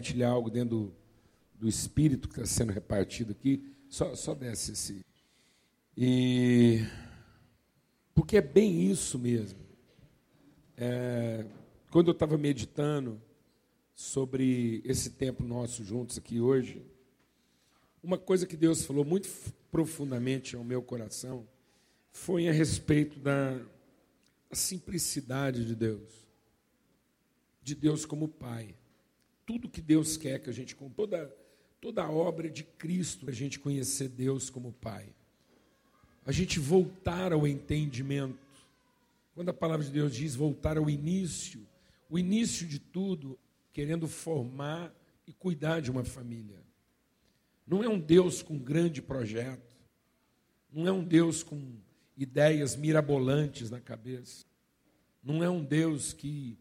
compartilhar 0.00 0.30
algo 0.30 0.50
dentro 0.50 0.70
do, 0.70 0.94
do 1.60 1.68
espírito 1.68 2.28
que 2.28 2.40
está 2.40 2.46
sendo 2.46 2.72
repartido 2.72 3.32
aqui. 3.32 3.70
Só, 3.88 4.14
só 4.14 4.34
desce 4.34 4.72
esse. 4.72 5.04
E. 5.96 6.80
Porque 8.14 8.38
é 8.38 8.40
bem 8.40 8.90
isso 8.90 9.18
mesmo. 9.18 9.58
É, 10.76 11.44
quando 11.90 12.08
eu 12.08 12.12
estava 12.12 12.38
meditando 12.38 13.20
sobre 13.94 14.80
esse 14.84 15.10
tempo 15.10 15.44
nosso 15.44 15.84
juntos 15.84 16.16
aqui 16.16 16.40
hoje, 16.40 16.82
uma 18.02 18.16
coisa 18.16 18.46
que 18.46 18.56
Deus 18.56 18.84
falou 18.84 19.04
muito 19.04 19.28
profundamente 19.70 20.56
ao 20.56 20.64
meu 20.64 20.82
coração 20.82 21.46
foi 22.10 22.48
a 22.48 22.52
respeito 22.52 23.20
da 23.20 23.60
simplicidade 24.50 25.66
de 25.66 25.76
Deus, 25.76 26.26
de 27.62 27.74
Deus 27.74 28.06
como 28.06 28.26
Pai. 28.26 28.79
Tudo 29.50 29.68
que 29.68 29.80
Deus 29.80 30.16
quer 30.16 30.38
que 30.38 30.48
a 30.48 30.52
gente, 30.52 30.76
toda, 30.94 31.36
toda 31.80 32.04
a 32.04 32.08
obra 32.08 32.48
de 32.48 32.62
Cristo, 32.62 33.28
a 33.28 33.32
gente 33.32 33.58
conhecer 33.58 34.08
Deus 34.08 34.48
como 34.48 34.72
Pai. 34.72 35.12
A 36.24 36.30
gente 36.30 36.60
voltar 36.60 37.32
ao 37.32 37.48
entendimento. 37.48 38.38
Quando 39.34 39.48
a 39.48 39.52
palavra 39.52 39.84
de 39.84 39.90
Deus 39.90 40.14
diz 40.14 40.36
voltar 40.36 40.78
ao 40.78 40.88
início, 40.88 41.66
o 42.08 42.16
início 42.16 42.64
de 42.64 42.78
tudo, 42.78 43.36
querendo 43.72 44.06
formar 44.06 44.94
e 45.26 45.32
cuidar 45.32 45.80
de 45.80 45.90
uma 45.90 46.04
família. 46.04 46.62
Não 47.66 47.82
é 47.82 47.88
um 47.88 47.98
Deus 47.98 48.42
com 48.42 48.56
grande 48.56 49.02
projeto, 49.02 49.74
não 50.72 50.86
é 50.86 50.92
um 50.92 51.02
Deus 51.02 51.42
com 51.42 51.60
ideias 52.16 52.76
mirabolantes 52.76 53.68
na 53.68 53.80
cabeça, 53.80 54.46
não 55.24 55.42
é 55.42 55.50
um 55.50 55.64
Deus 55.64 56.12
que 56.12 56.56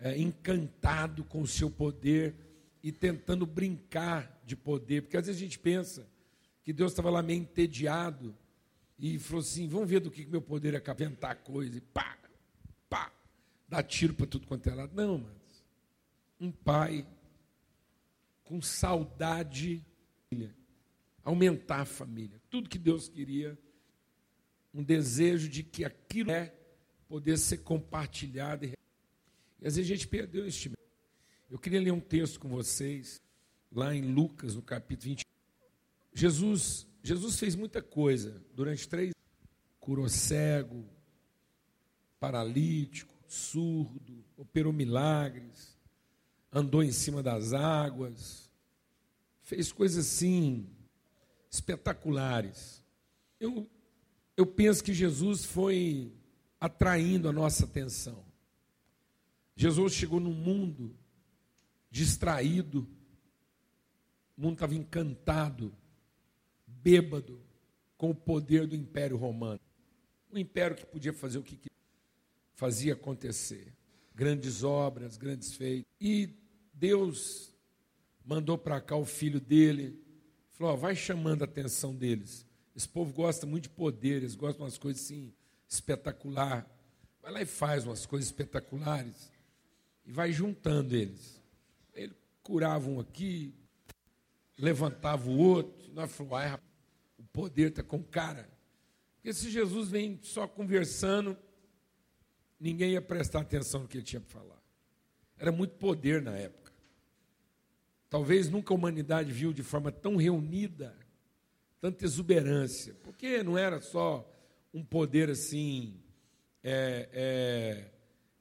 é 0.00 0.16
encantado 0.18 1.24
com 1.24 1.40
o 1.40 1.46
seu 1.46 1.70
poder 1.70 2.34
e 2.82 2.92
tentando 2.92 3.44
brincar 3.44 4.40
de 4.44 4.56
poder, 4.56 5.02
porque 5.02 5.16
às 5.16 5.26
vezes 5.26 5.40
a 5.40 5.44
gente 5.44 5.58
pensa 5.58 6.08
que 6.62 6.72
Deus 6.72 6.92
estava 6.92 7.10
lá 7.10 7.22
meio 7.22 7.40
entediado 7.40 8.34
e 8.98 9.18
falou 9.18 9.40
assim: 9.40 9.68
vamos 9.68 9.88
ver 9.88 10.00
do 10.00 10.10
que 10.10 10.24
meu 10.26 10.42
poder 10.42 10.74
é 10.74 10.80
capaz 10.80 11.08
inventar 11.08 11.36
coisa, 11.36 11.76
e 11.76 11.80
pá, 11.80 12.18
pá, 12.88 13.12
dar 13.68 13.82
tiro 13.82 14.14
para 14.14 14.26
tudo 14.26 14.46
quanto 14.46 14.68
é 14.68 14.74
lado. 14.74 14.92
Não, 14.94 15.18
mas 15.18 15.64
um 16.40 16.50
pai 16.50 17.06
com 18.44 18.62
saudade 18.62 19.84
aumentar 21.28 21.82
a 21.82 21.84
família. 21.84 22.40
Tudo 22.48 22.70
que 22.70 22.78
Deus 22.78 23.06
queria, 23.06 23.58
um 24.72 24.82
desejo 24.82 25.46
de 25.46 25.62
que 25.62 25.84
aquilo 25.84 26.30
é 26.30 26.54
poder 27.06 27.36
ser 27.36 27.58
compartilhado. 27.58 28.64
E, 28.64 28.72
e 29.60 29.66
às 29.66 29.76
vezes 29.76 29.90
a 29.90 29.94
gente 29.94 30.08
perdeu 30.08 30.46
este 30.46 30.72
Eu 31.50 31.58
queria 31.58 31.80
ler 31.80 31.92
um 31.92 32.00
texto 32.00 32.38
com 32.38 32.48
vocês, 32.48 33.20
lá 33.72 33.94
em 33.94 34.02
Lucas, 34.02 34.54
no 34.54 34.62
capítulo 34.62 35.10
20. 35.10 35.24
Jesus, 36.14 36.86
Jesus 37.02 37.38
fez 37.38 37.54
muita 37.54 37.80
coisa 37.82 38.42
durante 38.54 38.88
três 38.88 39.12
curou 39.88 40.06
cego, 40.06 40.84
paralítico, 42.20 43.14
surdo, 43.26 44.22
operou 44.36 44.70
milagres, 44.70 45.78
andou 46.52 46.82
em 46.82 46.92
cima 46.92 47.22
das 47.22 47.54
águas, 47.54 48.50
fez 49.40 49.72
coisas 49.72 50.04
assim 50.04 50.68
espetaculares. 51.50 52.84
Eu, 53.40 53.66
eu 54.36 54.44
penso 54.44 54.84
que 54.84 54.92
Jesus 54.92 55.46
foi 55.46 56.12
atraindo 56.60 57.26
a 57.26 57.32
nossa 57.32 57.64
atenção. 57.64 58.27
Jesus 59.58 59.92
chegou 59.92 60.20
num 60.20 60.32
mundo 60.32 60.96
distraído, 61.90 62.88
o 64.36 64.40
mundo 64.40 64.52
estava 64.52 64.72
encantado, 64.72 65.74
bêbado 66.64 67.42
com 67.96 68.10
o 68.10 68.14
poder 68.14 68.68
do 68.68 68.76
Império 68.76 69.16
Romano. 69.16 69.58
Um 70.32 70.38
império 70.38 70.76
que 70.76 70.86
podia 70.86 71.12
fazer 71.12 71.38
o 71.38 71.42
que 71.42 71.58
fazia 72.54 72.92
acontecer. 72.92 73.74
Grandes 74.14 74.62
obras, 74.62 75.16
grandes 75.16 75.52
feitos. 75.54 75.90
E 76.00 76.32
Deus 76.72 77.52
mandou 78.24 78.56
para 78.56 78.80
cá 78.80 78.94
o 78.94 79.04
filho 79.04 79.40
dele, 79.40 80.00
falou: 80.50 80.74
ó, 80.74 80.76
vai 80.76 80.94
chamando 80.94 81.42
a 81.42 81.46
atenção 81.46 81.96
deles. 81.96 82.46
Esse 82.76 82.88
povo 82.88 83.12
gosta 83.12 83.44
muito 83.44 83.64
de 83.64 83.70
poder, 83.70 84.18
eles 84.18 84.36
gostam 84.36 84.58
de 84.58 84.62
umas 84.62 84.78
coisas 84.78 85.02
assim, 85.02 85.34
espetacular. 85.68 86.64
Vai 87.20 87.32
lá 87.32 87.42
e 87.42 87.46
faz 87.46 87.84
umas 87.84 88.06
coisas 88.06 88.28
espetaculares 88.28 89.36
e 90.08 90.10
vai 90.10 90.32
juntando 90.32 90.96
eles. 90.96 91.38
Ele 91.92 92.14
curava 92.42 92.88
um 92.88 92.98
aqui, 92.98 93.54
levantava 94.56 95.28
o 95.28 95.36
outro. 95.36 95.92
Nós 95.92 96.10
falamos, 96.10 96.38
ah, 96.38 96.60
o 97.18 97.22
poder 97.24 97.68
está 97.68 97.82
com 97.82 98.02
cara. 98.02 98.48
Porque 99.16 99.34
se 99.34 99.50
Jesus 99.50 99.90
vem 99.90 100.18
só 100.22 100.48
conversando, 100.48 101.36
ninguém 102.58 102.92
ia 102.92 103.02
prestar 103.02 103.40
atenção 103.40 103.82
no 103.82 103.88
que 103.88 103.98
ele 103.98 104.04
tinha 104.04 104.18
para 104.18 104.40
falar. 104.40 104.62
Era 105.36 105.52
muito 105.52 105.74
poder 105.74 106.22
na 106.22 106.34
época. 106.34 106.72
Talvez 108.08 108.48
nunca 108.48 108.72
a 108.72 108.76
humanidade 108.76 109.30
viu 109.30 109.52
de 109.52 109.62
forma 109.62 109.92
tão 109.92 110.16
reunida, 110.16 110.96
tanta 111.82 112.06
exuberância, 112.06 112.94
porque 113.04 113.42
não 113.42 113.58
era 113.58 113.78
só 113.82 114.26
um 114.72 114.82
poder 114.82 115.28
assim, 115.28 116.00
é, 116.64 117.10
é, 117.12 117.97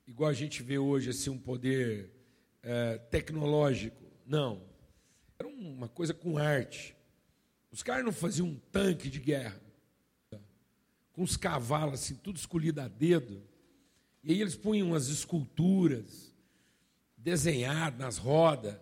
igual 0.07 0.29
a 0.29 0.33
gente 0.33 0.63
vê 0.63 0.77
hoje, 0.77 1.09
assim, 1.09 1.29
um 1.29 1.37
poder 1.37 2.09
é, 2.63 2.97
tecnológico. 2.97 4.01
Não. 4.25 4.61
Era 5.37 5.47
uma 5.47 5.87
coisa 5.87 6.13
com 6.13 6.37
arte. 6.37 6.95
Os 7.71 7.83
caras 7.83 8.03
não 8.03 8.11
faziam 8.11 8.47
um 8.47 8.59
tanque 8.71 9.09
de 9.09 9.19
guerra, 9.19 9.61
com 11.11 11.21
os 11.21 11.35
cavalos 11.35 11.95
assim, 11.95 12.15
tudo 12.15 12.37
escolhido 12.37 12.81
a 12.81 12.87
dedo. 12.87 13.43
E 14.23 14.31
aí 14.31 14.41
eles 14.41 14.55
punham 14.55 14.93
as 14.95 15.07
esculturas 15.07 16.33
desenhadas 17.17 17.99
nas 17.99 18.17
rodas 18.17 18.77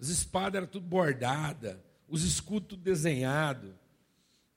as 0.00 0.08
espadas 0.08 0.56
eram 0.56 0.66
tudo 0.66 0.86
bordada, 0.86 1.84
os 2.08 2.24
escudos 2.24 2.70
tudo 2.70 2.82
desenhado. 2.82 3.78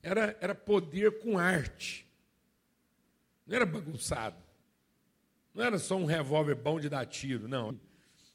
Era, 0.02 0.38
era 0.40 0.56
poder 0.56 1.19
com 1.19 1.38
arte. 1.38 2.07
Não 3.46 3.56
era 3.56 3.66
bagunçado. 3.66 4.41
Não 5.53 5.64
era 5.64 5.78
só 5.78 5.96
um 5.96 6.06
revólver 6.06 6.56
bom 6.56 6.80
de 6.80 6.90
dar 6.90 7.06
tiro, 7.06 7.47
não. 7.47 7.80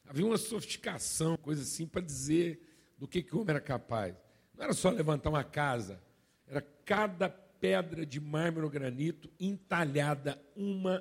Havia 0.07 0.25
uma 0.25 0.39
sofisticação, 0.39 1.37
coisa 1.37 1.63
assim, 1.63 1.87
para 1.87 2.01
dizer 2.01 2.63
do 2.97 3.09
que, 3.09 3.23
que 3.23 3.35
o 3.35 3.41
homem 3.41 3.51
era 3.51 3.61
capaz. 3.61 4.15
Não 4.57 4.65
era 4.65 4.73
só 4.73 4.91
levantar 4.91 5.31
uma 5.31 5.45
casa, 5.45 6.01
era 6.47 6.63
cada 6.85 7.29
pedra 7.29 8.07
de 8.07 8.21
mármore 8.21 8.65
ou 8.65 8.71
granito 8.71 9.31
entalhada 9.39 10.41
uma. 10.57 10.99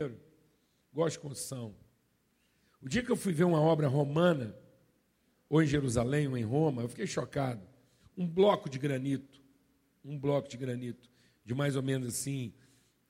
Gosto 0.92 1.18
de 1.18 1.20
construção. 1.20 1.76
O 2.82 2.90
dia 2.90 3.04
que 3.04 3.12
eu 3.12 3.16
fui 3.16 3.34
ver 3.34 3.44
uma 3.44 3.62
obra 3.62 3.88
romana, 3.88 4.56
ou 5.50 5.62
em 5.62 5.66
Jerusalém, 5.66 6.28
ou 6.28 6.38
em 6.38 6.44
Roma, 6.44 6.82
eu 6.82 6.90
fiquei 6.90 7.08
chocado. 7.08 7.62
Um 8.18 8.28
bloco 8.28 8.70
de 8.70 8.80
granito, 8.80 9.42
um 10.04 10.18
bloco 10.18 10.50
de 10.50 10.58
granito, 10.58 11.10
de 11.46 11.54
mais 11.54 11.76
ou 11.76 11.84
menos 11.84 12.08
assim, 12.08 12.54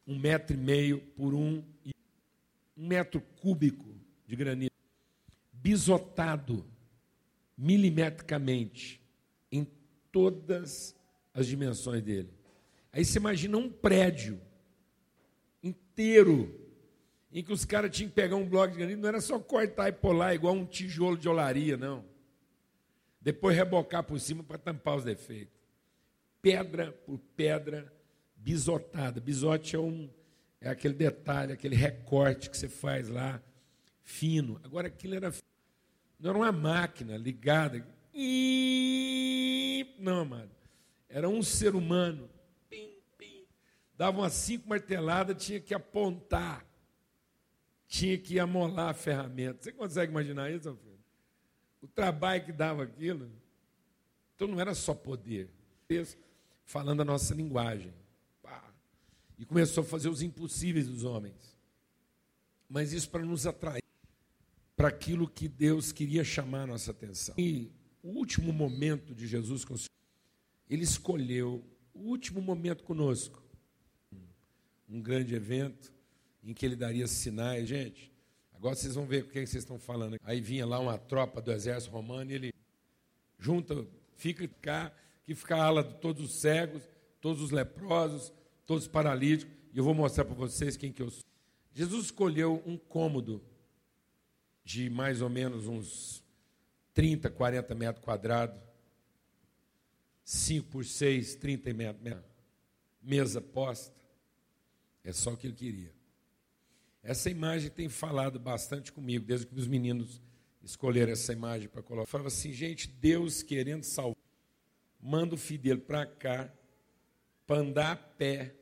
um 0.06 0.18
metro 0.18 0.56
e 0.56 0.59
meio 0.59 1.00
por 1.16 1.34
um, 1.34 1.63
um 1.85 1.91
metro 2.77 3.21
cúbico 3.41 3.95
de 4.25 4.35
granito, 4.35 4.75
bisotado 5.51 6.65
milimetricamente 7.57 9.01
em 9.51 9.68
todas 10.12 10.95
as 11.33 11.47
dimensões 11.47 12.03
dele. 12.03 12.29
Aí 12.91 13.03
você 13.03 13.18
imagina 13.18 13.57
um 13.57 13.69
prédio 13.69 14.39
inteiro 15.63 16.63
em 17.31 17.44
que 17.44 17.51
os 17.51 17.65
caras 17.65 17.95
tinham 17.95 18.09
que 18.09 18.15
pegar 18.15 18.35
um 18.35 18.47
bloco 18.47 18.71
de 18.71 18.77
granito, 18.77 19.01
não 19.01 19.09
era 19.09 19.19
só 19.19 19.39
cortar 19.39 19.89
e 19.89 19.91
polar 19.91 20.33
igual 20.33 20.53
um 20.53 20.65
tijolo 20.65 21.18
de 21.18 21.27
olaria, 21.27 21.75
não 21.75 22.06
depois 23.27 23.57
rebocar 23.57 24.03
por 24.03 24.18
cima 24.21 24.41
para 24.41 24.57
tampar 24.57 24.95
os 24.95 25.03
defeitos. 25.03 25.53
Pedra 26.41 26.94
por 27.06 27.19
pedra, 27.35 27.94
bisotada. 28.38 29.19
Bisote 29.19 29.75
é, 29.75 29.79
um, 29.79 30.09
é 30.59 30.69
aquele 30.69 30.94
detalhe, 30.94 31.54
aquele 31.54 31.75
recorte 31.75 32.50
que 32.50 32.57
você 32.57 32.68
faz 32.68 33.09
lá, 33.09 33.42
fino. 34.04 34.59
Agora 34.63 34.88
aquilo 34.88 35.15
era. 35.15 35.33
Não 36.19 36.30
era 36.31 36.39
uma 36.39 36.51
máquina 36.51 37.18
ligada. 37.18 37.86
Não, 40.00 40.25
mano. 40.25 40.51
Era 41.07 41.30
um 41.30 41.44
ser 41.44 41.75
humano. 41.75 42.30
Pim, 42.69 42.92
pim. 43.18 43.45
Dava 43.95 44.19
umas 44.19 44.33
cinco 44.33 44.68
marteladas, 44.68 45.44
tinha 45.44 45.59
que 45.59 45.74
apontar. 45.74 46.65
Tinha 47.88 48.18
que 48.18 48.39
amolar 48.39 48.89
a 48.89 48.94
ferramenta. 48.94 49.63
Você 49.63 49.71
consegue 49.71 50.12
imaginar 50.12 50.51
isso, 50.51 50.75
filho? 50.75 50.98
o 51.81 51.88
trabalho 51.88 52.44
que 52.44 52.51
dava 52.51 52.83
aquilo. 52.83 53.31
Então 54.36 54.48
não 54.48 54.60
era 54.60 54.74
só 54.74 54.94
poder. 54.94 55.50
Falando 56.65 57.01
a 57.01 57.06
nossa 57.06 57.33
linguagem. 57.33 57.94
E 59.38 59.45
começou 59.45 59.84
a 59.84 59.86
fazer 59.86 60.10
os 60.10 60.22
impossíveis 60.22 60.88
dos 60.88 61.04
homens. 61.04 61.56
Mas 62.69 62.92
isso 62.92 63.10
para 63.10 63.24
nos 63.24 63.45
atrair. 63.45 63.84
para 64.75 64.89
aquilo 64.89 65.28
que 65.28 65.48
Deus 65.48 65.92
queria 65.92 66.24
chamar 66.24 66.63
a 66.63 66.68
nossa 66.68 66.92
atenção. 66.92 67.34
E 67.38 67.72
o 68.04 68.10
último 68.10 68.54
momento 68.54 69.16
de 69.16 69.25
Jesus 69.25 69.66
com 69.66 69.74
o 69.74 69.78
Senhor, 69.78 69.89
ele 70.69 70.84
escolheu 70.84 71.63
o 71.94 72.10
último 72.10 72.42
momento 72.42 72.84
conosco. 72.84 73.44
Um 74.88 75.01
grande 75.01 75.34
evento 75.34 75.92
em 76.44 76.54
que 76.54 76.66
ele 76.66 76.75
daria 76.75 77.07
sinais. 77.07 77.68
Gente, 77.68 78.12
agora 78.54 78.75
vocês 78.75 78.95
vão 78.95 79.06
ver 79.06 79.24
o 79.24 79.28
que 79.28 79.34
vocês 79.45 79.63
estão 79.63 79.80
falando. 79.80 80.18
Aí 80.24 80.39
vinha 80.39 80.66
lá 80.66 80.80
uma 80.80 80.98
tropa 80.98 81.42
do 81.42 81.51
exército 81.51 81.92
romano 81.92 82.31
e 82.31 82.36
ele 82.36 82.54
junta, 83.39 83.86
fica 84.16 84.48
cá, 84.62 84.94
que 85.25 85.36
fica 85.36 85.56
a 85.56 85.63
ala 85.66 85.84
de 85.84 85.95
todos 85.95 86.24
os 86.24 86.39
cegos, 86.39 86.84
todos 87.19 87.42
os 87.42 87.51
leprosos, 87.51 88.31
todos 88.67 88.83
os 88.83 88.89
paralíticos. 88.89 89.55
E 89.73 89.77
eu 89.79 89.83
vou 89.83 89.95
mostrar 89.95 90.25
para 90.25 90.35
vocês 90.35 90.77
quem 90.77 90.91
que 90.91 91.01
eu 91.01 91.09
sou. 91.09 91.23
Jesus 91.73 92.05
escolheu 92.05 92.61
um 92.65 92.77
cômodo 92.77 93.41
de 94.63 94.89
mais 94.89 95.21
ou 95.21 95.29
menos 95.29 95.67
uns 95.67 96.23
30, 96.93 97.29
40 97.29 97.73
metros 97.73 98.03
quadrados, 98.03 98.61
5 100.23 100.67
por 100.67 100.83
6, 100.83 101.35
30 101.35 101.73
metros, 101.73 102.25
mesa 103.01 103.39
posta. 103.39 103.95
É 105.03 105.13
só 105.13 105.31
o 105.31 105.37
que 105.37 105.47
ele 105.47 105.55
queria. 105.55 105.93
Essa 107.01 107.29
imagem 107.29 107.69
tem 107.69 107.87
falado 107.87 108.37
bastante 108.37 108.91
comigo, 108.91 109.25
desde 109.25 109.45
que 109.45 109.55
os 109.55 109.67
meninos 109.67 110.21
escolheram 110.61 111.13
essa 111.13 111.31
imagem 111.31 111.69
para 111.69 111.81
colocar. 111.81 112.07
Falava 112.07 112.27
assim, 112.27 112.51
gente, 112.51 112.89
Deus 112.89 113.41
querendo 113.41 113.83
salvar, 113.83 114.17
manda 114.99 115.35
o 115.35 115.37
filho 115.37 115.61
dele 115.61 115.79
para 115.79 116.05
cá, 116.05 116.53
para 117.47 117.61
andar 117.61 117.91
a 117.94 117.95
pé, 117.95 118.53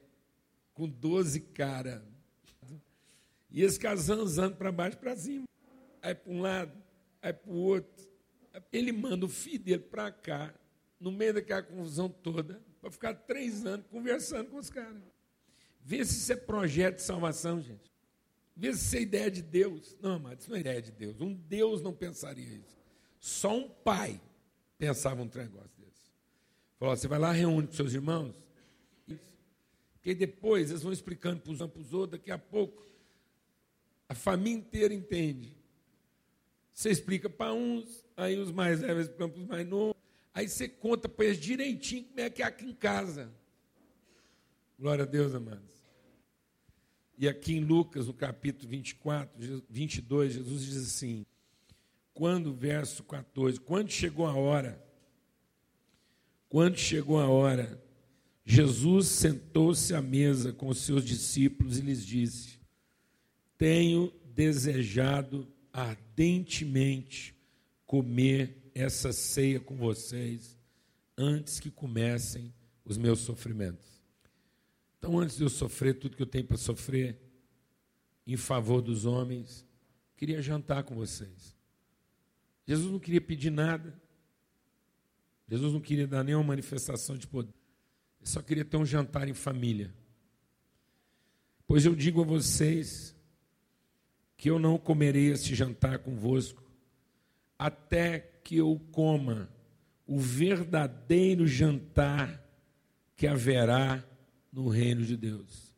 com 0.76 0.88
12 0.88 1.40
caras. 1.42 2.02
E 3.50 3.64
esse 3.64 3.80
casando 3.80 4.56
para 4.56 4.72
baixo 4.72 4.98
para 4.98 5.16
cima. 5.16 5.46
Aí 6.02 6.14
para 6.14 6.32
um 6.32 6.42
lado, 6.42 6.72
aí 7.22 7.34
para 7.34 7.52
o 7.52 7.56
outro. 7.56 8.08
Ele 8.72 8.92
manda 8.92 9.26
o 9.26 9.30
filho 9.30 9.60
dele 9.60 9.84
para 9.84 10.12
cá, 10.12 10.54
no 11.00 11.12
meio 11.12 11.34
daquela 11.34 11.64
confusão 11.64 12.08
toda, 12.08 12.62
para 12.80 12.92
ficar 12.92 13.14
três 13.16 13.66
anos 13.66 13.86
conversando 13.88 14.52
com 14.52 14.58
os 14.58 14.70
caras. 14.70 15.02
Vê 15.82 16.06
se 16.06 16.18
isso 16.18 16.34
é 16.34 16.36
projeto 16.36 16.98
de 16.98 17.02
salvação, 17.02 17.62
gente. 17.62 17.92
Vê 18.56 18.74
se 18.74 18.86
isso 18.86 18.96
é 18.98 19.02
ideia 19.02 19.32
de 19.32 19.42
Deus. 19.42 19.98
Não, 20.02 20.20
mas 20.20 20.40
isso 20.40 20.50
não 20.50 20.58
é 20.58 20.60
ideia 20.60 20.82
de 20.82 20.92
Deus. 20.92 21.20
Um 21.20 21.34
Deus 21.34 21.82
não 21.82 21.94
pensaria 21.94 22.46
isso. 22.46 22.78
Só 23.20 23.58
um 23.58 23.70
pai 23.70 24.22
pensava 24.78 25.22
um 25.22 25.26
negócio 25.26 25.72
desse. 25.78 26.12
Falou: 26.78 26.96
você 26.96 27.08
vai 27.08 27.20
lá, 27.20 27.32
reúne 27.32 27.68
com 27.68 27.74
seus 27.74 27.94
irmãos. 27.94 28.45
Porque 30.06 30.14
depois 30.14 30.70
eles 30.70 30.84
vão 30.84 30.94
explicando 30.94 31.42
para 31.42 31.52
os 31.52 31.92
outros, 31.92 32.12
daqui 32.12 32.30
a 32.30 32.38
pouco 32.38 32.86
a 34.08 34.14
família 34.14 34.60
inteira 34.60 34.94
entende. 34.94 35.52
Você 36.72 36.92
explica 36.92 37.28
para 37.28 37.52
uns, 37.52 38.06
aí 38.16 38.38
os 38.38 38.52
mais 38.52 38.82
velhos 38.82 39.08
explicam 39.08 39.32
para 39.32 39.42
os 39.42 39.48
mais 39.48 39.68
novos. 39.68 39.96
Aí 40.32 40.48
você 40.48 40.70
conta 40.70 41.10
para 41.10 41.26
eles 41.26 41.40
direitinho 41.40 42.04
como 42.04 42.20
é 42.20 42.30
que 42.30 42.44
é 42.44 42.46
aqui 42.46 42.66
em 42.66 42.74
casa. 42.76 43.34
Glória 44.78 45.06
a 45.06 45.08
Deus, 45.08 45.34
amados. 45.34 45.84
E 47.18 47.28
aqui 47.28 47.56
em 47.56 47.62
Lucas, 47.62 48.06
no 48.06 48.14
capítulo 48.14 48.70
24, 48.70 49.64
22, 49.68 50.34
Jesus 50.34 50.66
diz 50.66 50.78
assim: 50.86 51.26
quando, 52.14 52.54
verso 52.54 53.04
14, 53.06 53.60
quando 53.60 53.90
chegou 53.90 54.28
a 54.28 54.36
hora, 54.36 54.80
quando 56.48 56.78
chegou 56.78 57.20
a 57.20 57.28
hora, 57.28 57.84
Jesus 58.46 59.08
sentou-se 59.08 59.94
à 59.96 60.02
mesa 60.02 60.54
com 60.54 60.68
os 60.68 60.78
seus 60.78 61.04
discípulos 61.04 61.80
e 61.80 61.82
lhes 61.82 62.06
disse: 62.06 62.60
Tenho 63.58 64.14
desejado 64.36 65.52
ardentemente 65.74 67.36
comer 67.88 68.72
essa 68.76 69.12
ceia 69.12 69.60
com 69.60 69.76
vocês 69.76 70.56
antes 71.18 71.60
que 71.60 71.72
comecem 71.72 72.54
os 72.84 72.98
meus 72.98 73.20
sofrimentos. 73.22 74.02
Então, 75.00 75.18
antes 75.18 75.38
de 75.38 75.44
eu 75.44 75.50
sofrer 75.50 75.98
tudo 75.98 76.16
que 76.16 76.22
eu 76.22 76.28
tenho 76.28 76.46
para 76.46 76.58
sofrer 76.58 77.20
em 78.28 78.38
favor 78.38 78.82
dos 78.82 79.06
homens, 79.06 79.66
queria 80.16 80.42
jantar 80.42 80.84
com 80.84 80.96
vocês. 80.96 81.56
Jesus 82.68 82.92
não 82.92 83.00
queria 83.00 83.22
pedir 83.22 83.50
nada. 83.50 84.00
Jesus 85.48 85.74
não 85.74 85.82
queria 85.82 86.08
dar 86.08 86.24
nenhuma 86.24 86.44
manifestação 86.44 87.18
de 87.18 87.28
poder. 87.28 87.54
Ele 88.26 88.32
só 88.32 88.42
queria 88.42 88.66
ter 88.66 88.76
um 88.76 88.86
jantar 88.86 89.28
em 89.30 89.36
família. 89.36 89.94
Pois 91.68 91.86
eu 91.86 91.96
digo 91.96 92.22
a 92.22 92.26
vocês 92.26 93.16
que 94.36 94.50
eu 94.50 94.58
não 94.58 94.80
comerei 94.80 95.32
este 95.32 95.54
jantar 95.54 96.00
convosco 96.00 96.64
até 97.58 98.20
que 98.44 98.58
eu 98.58 98.82
coma 98.92 99.48
o 100.08 100.20
verdadeiro 100.20 101.46
jantar 101.46 102.44
que 103.16 103.28
haverá 103.28 104.04
no 104.52 104.70
reino 104.70 105.06
de 105.06 105.16
Deus. 105.16 105.76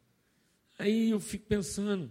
Aí 0.80 1.10
eu 1.10 1.20
fico 1.20 1.48
pensando, 1.48 2.10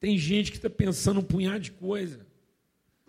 tem 0.00 0.16
gente 0.16 0.50
que 0.50 0.56
está 0.56 0.70
pensando 0.70 1.20
um 1.20 1.24
punhado 1.24 1.60
de 1.60 1.72
coisa. 1.72 2.26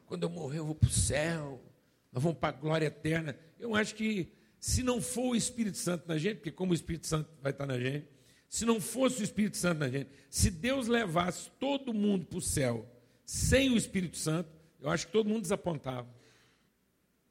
Quando 0.05 0.23
eu 0.23 0.29
morrer, 0.29 0.59
eu 0.59 0.65
vou 0.65 0.75
para 0.75 0.87
o 0.87 0.91
céu, 0.91 1.63
nós 2.11 2.21
vamos 2.21 2.37
para 2.37 2.49
a 2.49 2.59
glória 2.59 2.87
eterna. 2.87 3.37
Eu 3.57 3.73
acho 3.73 3.95
que 3.95 4.36
se 4.67 4.83
não 4.83 5.01
for 5.01 5.29
o 5.29 5.35
Espírito 5.35 5.77
Santo 5.77 6.05
na 6.09 6.17
gente, 6.17 6.39
porque 6.39 6.51
como 6.51 6.73
o 6.73 6.75
Espírito 6.75 7.07
Santo 7.07 7.29
vai 7.41 7.53
estar 7.53 7.65
na 7.65 7.79
gente, 7.79 8.05
se 8.49 8.65
não 8.65 8.81
fosse 8.81 9.21
o 9.21 9.23
Espírito 9.23 9.55
Santo 9.55 9.79
na 9.79 9.87
gente, 9.87 10.09
se 10.29 10.51
Deus 10.51 10.87
levasse 10.87 11.49
todo 11.51 11.93
mundo 11.93 12.25
para 12.25 12.37
o 12.37 12.41
céu 12.41 12.85
sem 13.25 13.71
o 13.71 13.77
Espírito 13.77 14.17
Santo, 14.17 14.49
eu 14.81 14.89
acho 14.89 15.05
que 15.05 15.13
todo 15.13 15.29
mundo 15.29 15.43
desapontava. 15.43 16.13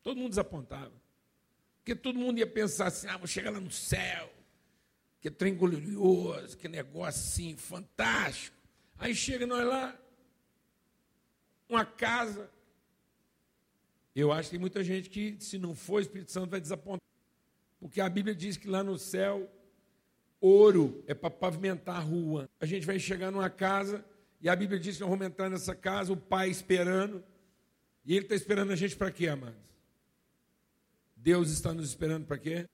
Todo 0.03 0.17
mundo 0.17 0.31
desapontava. 0.31 0.95
Porque 1.77 1.95
todo 1.95 2.19
mundo 2.19 2.39
ia 2.39 2.47
pensar 2.47 2.87
assim: 2.87 3.07
ah, 3.07 3.19
vou 3.19 3.27
chegar 3.27 3.51
lá 3.51 3.61
no 3.61 3.71
céu, 3.71 4.33
que 5.21 5.31
trem 5.31 5.55
glorioso, 5.55 6.57
que 6.57 6.69
negócio 6.69 7.21
assim, 7.21 7.55
fantástico. 7.55 8.57
Aí 8.97 9.15
chega 9.15 9.47
nós 9.47 9.67
lá, 9.67 9.95
uma 11.69 11.85
casa. 11.85 12.51
Eu 14.15 14.33
acho 14.33 14.49
que 14.49 14.53
tem 14.53 14.61
muita 14.61 14.83
gente 14.83 15.11
que, 15.11 15.37
se 15.39 15.59
não 15.59 15.75
for 15.75 15.97
o 15.97 16.01
Espírito 16.01 16.33
Santo, 16.33 16.49
vai 16.49 16.63
desapontar. 16.63 17.06
Porque 17.79 18.01
a 18.01 18.09
Bíblia 18.09 18.35
diz 18.35 18.57
que 18.57 18.69
lá 18.69 18.83
no 18.83 18.99
céu, 18.99 19.51
ouro 20.41 21.05
é 21.07 21.15
para 21.15 21.31
pavimentar 21.31 21.97
a 21.97 22.01
rua. 22.01 22.49
A 22.61 22.67
gente 22.67 22.87
vai 22.87 22.99
chegar 22.99 23.31
numa 23.31 23.51
casa, 23.51 24.05
e 24.41 24.49
a 24.49 24.57
Bíblia 24.57 24.79
diz 24.79 24.97
que 24.97 25.03
nós 25.03 25.11
vamos 25.11 25.27
entrar 25.27 25.51
nessa 25.51 25.75
casa, 25.75 26.13
o 26.13 26.17
pai 26.17 26.51
esperando. 26.51 27.23
E 28.05 28.15
ele 28.15 28.25
está 28.25 28.35
esperando 28.35 28.73
a 28.73 28.77
gente 28.77 28.97
para 28.97 29.11
quê, 29.11 29.29
amados? 29.29 29.75
Deus 31.17 31.51
está 31.51 31.73
nos 31.73 31.89
esperando 31.89 32.27
para 32.27 32.39
quê? 32.39 32.69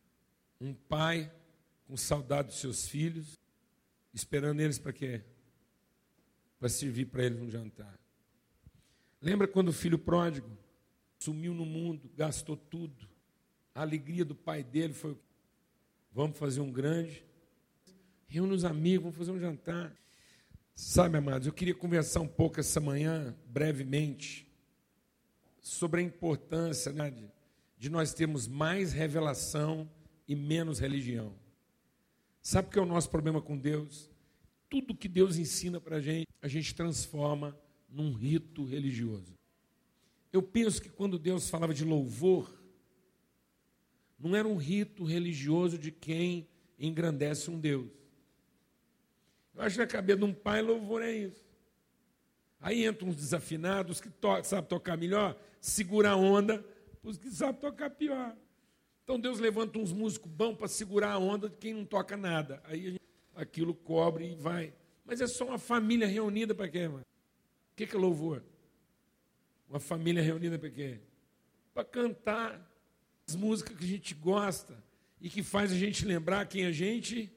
Um 0.61 0.75
pai 0.75 1.32
com 1.87 1.97
saudade 1.97 2.49
dos 2.49 2.59
seus 2.59 2.87
filhos, 2.87 3.40
esperando 4.12 4.61
eles 4.61 4.78
para 4.78 4.92
quê? 4.92 5.23
Para 6.59 6.68
servir 6.68 7.06
para 7.06 7.25
eles 7.25 7.40
um 7.40 7.50
jantar. 7.50 7.99
Lembra 9.21 9.49
quando 9.49 9.68
o 9.68 9.73
filho 9.73 9.99
pródigo 9.99 10.50
sumiu 11.18 11.54
no 11.54 11.64
mundo, 11.64 12.11
gastou 12.16 12.56
tudo? 12.56 13.09
A 13.75 13.83
alegria 13.83 14.25
do 14.25 14.35
pai 14.35 14.62
dele 14.62 14.93
foi: 14.93 15.17
vamos 16.12 16.38
fazer 16.38 16.61
um 16.61 16.71
grande, 16.71 17.25
reúne 18.26 18.55
os 18.55 18.64
amigos, 18.64 19.05
vamos 19.05 19.17
fazer 19.17 19.33
um 19.33 19.41
jantar. 19.41 19.97
Sabe, 20.75 21.19
amados, 21.19 21.47
eu 21.47 21.52
queria 21.52 21.75
conversar 21.75 22.21
um 22.21 22.29
pouco 22.29 22.59
essa 22.59 22.81
manhã, 22.81 23.37
brevemente, 23.47 24.49
sobre 25.61 26.00
a 26.00 26.05
importância 26.05 26.93
né, 26.93 27.11
de, 27.11 27.31
de 27.79 27.91
nós 27.91 28.14
termos 28.14 28.49
mais 28.49 28.93
revelação 28.93 29.88
e 30.26 30.35
menos 30.35 30.79
religião. 30.79 31.35
Sabe 32.41 32.69
o 32.69 32.71
que 32.71 32.79
é 32.79 32.83
o 32.83 32.87
nosso 32.87 33.11
problema 33.11 33.41
com 33.41 33.57
Deus? 33.57 34.11
Tudo 34.69 34.97
que 34.97 35.09
Deus 35.09 35.37
ensina 35.37 35.81
para 35.81 35.97
a 35.97 36.00
gente, 36.00 36.26
a 36.41 36.49
gente 36.49 36.75
transforma 36.75 37.57
num 37.88 38.12
rito 38.12 38.64
religioso. 38.64 39.38
Eu 40.33 40.43
penso 40.43 40.81
que 40.81 40.88
quando 40.88 41.19
Deus 41.19 41.50
falava 41.50 41.75
de 41.75 41.85
louvor, 41.85 42.62
não 44.29 44.37
era 44.37 44.47
um 44.47 44.57
rito 44.57 45.05
religioso 45.05 45.76
de 45.76 45.91
quem 45.91 46.49
engrandece 46.79 47.50
um 47.50 47.59
Deus. 47.59 47.91
Eu 49.55 49.62
acho 49.62 49.76
que 49.76 49.83
na 49.83 49.87
cabeça 49.87 50.19
de 50.19 50.25
um 50.25 50.33
pai, 50.33 50.62
louvor 50.62 51.02
é 51.02 51.12
isso. 51.12 51.43
Aí 52.61 52.87
entram 52.87 53.09
uns 53.09 53.17
desafinados 53.17 54.00
que 54.00 54.09
to 54.09 54.43
sabem 54.45 54.69
tocar 54.69 54.97
melhor, 54.97 55.37
segura 55.61 56.11
a 56.11 56.17
onda, 56.17 56.64
os 57.02 57.19
que 57.19 57.29
sabem 57.31 57.61
tocar 57.61 57.91
pior. 57.91 58.37
Então 59.02 59.19
Deus 59.19 59.41
levanta 59.41 59.79
uns 59.79 59.93
músicos 59.93 60.31
bons 60.31 60.57
para 60.57 60.69
segurar 60.69 61.12
a 61.12 61.19
onda 61.19 61.49
de 61.49 61.57
quem 61.57 61.75
não 61.75 61.85
toca 61.85 62.17
nada. 62.17 62.62
Aí 62.64 62.93
gente, 62.93 63.02
aquilo 63.35 63.75
cobre 63.75 64.31
e 64.31 64.35
vai. 64.37 64.73
Mas 65.05 65.21
é 65.21 65.26
só 65.26 65.45
uma 65.45 65.59
família 65.59 66.07
reunida 66.07 66.55
para 66.55 66.69
quê, 66.69 66.87
mano? 66.87 67.05
O 67.73 67.75
que 67.75 67.85
é 67.85 67.99
louvor? 67.99 68.45
Uma 69.69 69.81
família 69.81 70.23
reunida 70.23 70.59
para 70.59 70.71
quê? 70.71 71.00
Para 71.75 71.85
cantar 71.85 72.72
as 73.26 73.35
músicas 73.35 73.76
que 73.76 73.85
a 73.85 73.88
gente 73.88 74.14
gosta 74.14 74.83
e 75.21 75.29
que 75.29 75.43
faz 75.43 75.71
a 75.73 75.76
gente 75.76 76.05
lembrar 76.05 76.47
quem 76.47 76.67
a 76.67 76.73
gente. 76.73 77.33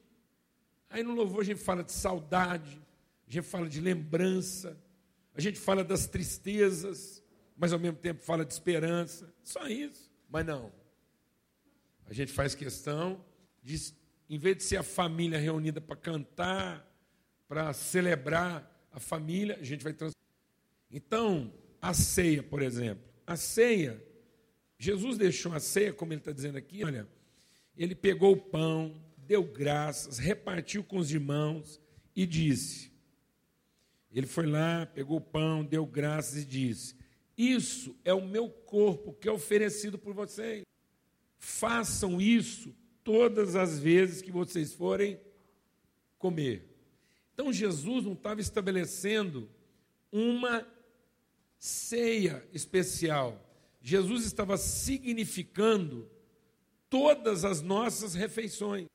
Aí 0.90 1.02
no 1.02 1.14
louvor 1.14 1.42
a 1.42 1.44
gente 1.44 1.60
fala 1.60 1.82
de 1.82 1.92
saudade, 1.92 2.80
a 3.26 3.30
gente 3.30 3.46
fala 3.46 3.68
de 3.68 3.80
lembrança, 3.80 4.76
A 5.36 5.40
gente 5.40 5.58
fala 5.58 5.84
das 5.84 6.06
tristezas, 6.06 7.22
mas 7.58 7.70
ao 7.70 7.78
mesmo 7.78 7.98
tempo 7.98 8.24
fala 8.24 8.42
de 8.42 8.54
esperança. 8.54 9.30
Só 9.44 9.68
isso. 9.68 10.10
Mas 10.30 10.46
não. 10.46 10.72
A 12.06 12.14
gente 12.14 12.32
faz 12.32 12.54
questão 12.54 13.22
de, 13.62 13.92
em 14.30 14.38
vez 14.38 14.56
de 14.56 14.62
ser 14.62 14.78
a 14.78 14.82
família 14.82 15.38
reunida 15.38 15.78
para 15.78 15.94
cantar, 15.94 16.90
para 17.46 17.72
celebrar 17.74 18.88
a 18.90 18.98
família, 18.98 19.58
a 19.60 19.64
gente 19.64 19.84
vai 19.84 19.92
trans... 19.92 20.14
Então, 20.90 21.52
a 21.82 21.92
ceia, 21.92 22.42
por 22.42 22.62
exemplo. 22.62 23.04
A 23.26 23.36
ceia, 23.36 24.02
Jesus 24.78 25.16
deixou 25.16 25.52
a 25.52 25.60
ceia, 25.60 25.92
como 25.92 26.12
ele 26.12 26.20
está 26.20 26.32
dizendo 26.32 26.58
aqui, 26.58 26.84
olha, 26.84 27.08
ele 27.76 27.94
pegou 27.94 28.32
o 28.32 28.40
pão, 28.40 28.94
deu 29.16 29.42
graças, 29.42 30.18
repartiu 30.18 30.84
com 30.84 30.98
os 30.98 31.10
irmãos 31.10 31.80
e 32.14 32.26
disse: 32.26 32.96
ele 34.16 34.26
foi 34.26 34.46
lá, 34.46 34.86
pegou 34.86 35.18
o 35.18 35.20
pão, 35.20 35.62
deu 35.62 35.84
graças 35.84 36.42
e 36.42 36.44
disse: 36.46 36.96
Isso 37.36 37.94
é 38.02 38.14
o 38.14 38.26
meu 38.26 38.48
corpo 38.48 39.12
que 39.12 39.28
é 39.28 39.30
oferecido 39.30 39.98
por 39.98 40.14
vocês. 40.14 40.64
Façam 41.36 42.18
isso 42.18 42.74
todas 43.04 43.54
as 43.54 43.78
vezes 43.78 44.22
que 44.22 44.32
vocês 44.32 44.72
forem 44.72 45.20
comer. 46.16 46.66
Então 47.34 47.52
Jesus 47.52 48.06
não 48.06 48.14
estava 48.14 48.40
estabelecendo 48.40 49.50
uma 50.10 50.66
ceia 51.58 52.42
especial. 52.54 53.45
Jesus 53.86 54.24
estava 54.24 54.56
significando 54.56 56.10
todas 56.90 57.44
as 57.44 57.62
nossas 57.62 58.14
refeições. 58.14 58.88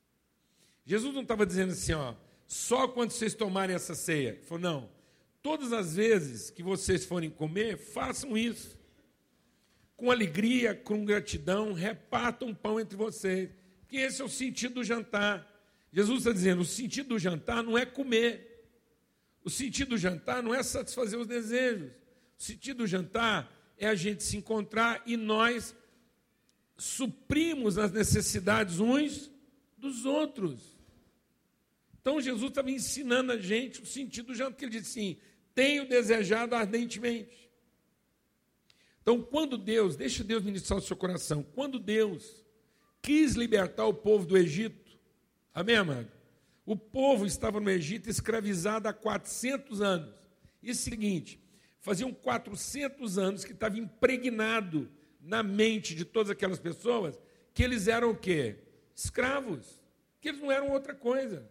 Jesus 0.84 1.14
não 1.14 1.22
estava 1.22 1.46
dizendo 1.46 1.72
assim, 1.72 1.94
ó, 1.94 2.14
só 2.46 2.86
quando 2.86 3.10
vocês 3.10 3.34
tomarem 3.34 3.74
essa 3.74 3.94
ceia. 3.94 4.34
Ele 4.34 4.42
falou, 4.42 4.60
não, 4.60 4.90
todas 5.42 5.72
as 5.72 5.96
vezes 5.96 6.50
que 6.50 6.62
vocês 6.62 7.06
forem 7.06 7.30
comer, 7.30 7.78
façam 7.78 8.36
isso. 8.36 8.78
Com 9.96 10.10
alegria, 10.10 10.74
com 10.74 11.06
gratidão, 11.06 11.72
repartam 11.72 12.54
pão 12.54 12.78
entre 12.78 12.94
vocês. 12.94 13.48
Porque 13.80 13.96
esse 13.96 14.20
é 14.20 14.24
o 14.26 14.28
sentido 14.28 14.74
do 14.74 14.84
jantar. 14.84 15.50
Jesus 15.90 16.18
está 16.18 16.32
dizendo: 16.32 16.60
o 16.60 16.66
sentido 16.66 17.08
do 17.08 17.18
jantar 17.18 17.62
não 17.62 17.78
é 17.78 17.86
comer. 17.86 18.68
O 19.42 19.48
sentido 19.48 19.90
do 19.90 19.96
jantar 19.96 20.42
não 20.42 20.54
é 20.54 20.62
satisfazer 20.62 21.18
os 21.18 21.26
desejos. 21.26 21.90
O 22.38 22.42
sentido 22.42 22.78
do 22.78 22.86
jantar 22.86 23.61
é 23.84 23.88
a 23.88 23.94
gente 23.94 24.22
se 24.22 24.36
encontrar 24.36 25.02
e 25.06 25.16
nós 25.16 25.74
suprimos 26.76 27.78
as 27.78 27.92
necessidades 27.92 28.80
uns 28.80 29.30
dos 29.76 30.04
outros. 30.04 30.60
Então 32.00 32.20
Jesus 32.20 32.50
estava 32.50 32.70
ensinando 32.70 33.32
a 33.32 33.38
gente 33.38 33.82
o 33.82 33.86
sentido 33.86 34.28
do 34.28 34.34
jantar, 34.34 34.56
que 34.56 34.64
ele 34.64 34.72
disse 34.78 34.98
assim: 34.98 35.16
tenho 35.54 35.88
desejado 35.88 36.54
ardentemente. 36.54 37.50
Então, 39.02 39.20
quando 39.20 39.58
Deus, 39.58 39.96
deixa 39.96 40.22
Deus 40.22 40.44
ministrar 40.44 40.78
o 40.78 40.82
seu 40.82 40.96
coração, 40.96 41.42
quando 41.42 41.80
Deus 41.80 42.44
quis 43.00 43.34
libertar 43.34 43.84
o 43.86 43.94
povo 43.94 44.24
do 44.24 44.38
Egito, 44.38 44.82
Amém, 45.54 45.76
amado? 45.76 46.10
O 46.64 46.76
povo 46.76 47.26
estava 47.26 47.60
no 47.60 47.70
Egito 47.70 48.08
escravizado 48.08 48.88
há 48.88 48.92
400 48.92 49.82
anos. 49.82 50.14
E 50.62 50.70
o 50.70 50.74
seguinte, 50.74 51.38
faziam 51.82 52.14
400 52.14 53.18
anos 53.18 53.44
que 53.44 53.52
estava 53.52 53.76
impregnado 53.78 54.90
na 55.20 55.42
mente 55.42 55.94
de 55.94 56.04
todas 56.04 56.30
aquelas 56.30 56.58
pessoas 56.58 57.18
que 57.52 57.62
eles 57.62 57.88
eram 57.88 58.10
o 58.10 58.16
quê? 58.16 58.56
Escravos. 58.94 59.82
Que 60.20 60.28
eles 60.28 60.40
não 60.40 60.50
eram 60.50 60.70
outra 60.70 60.94
coisa. 60.94 61.46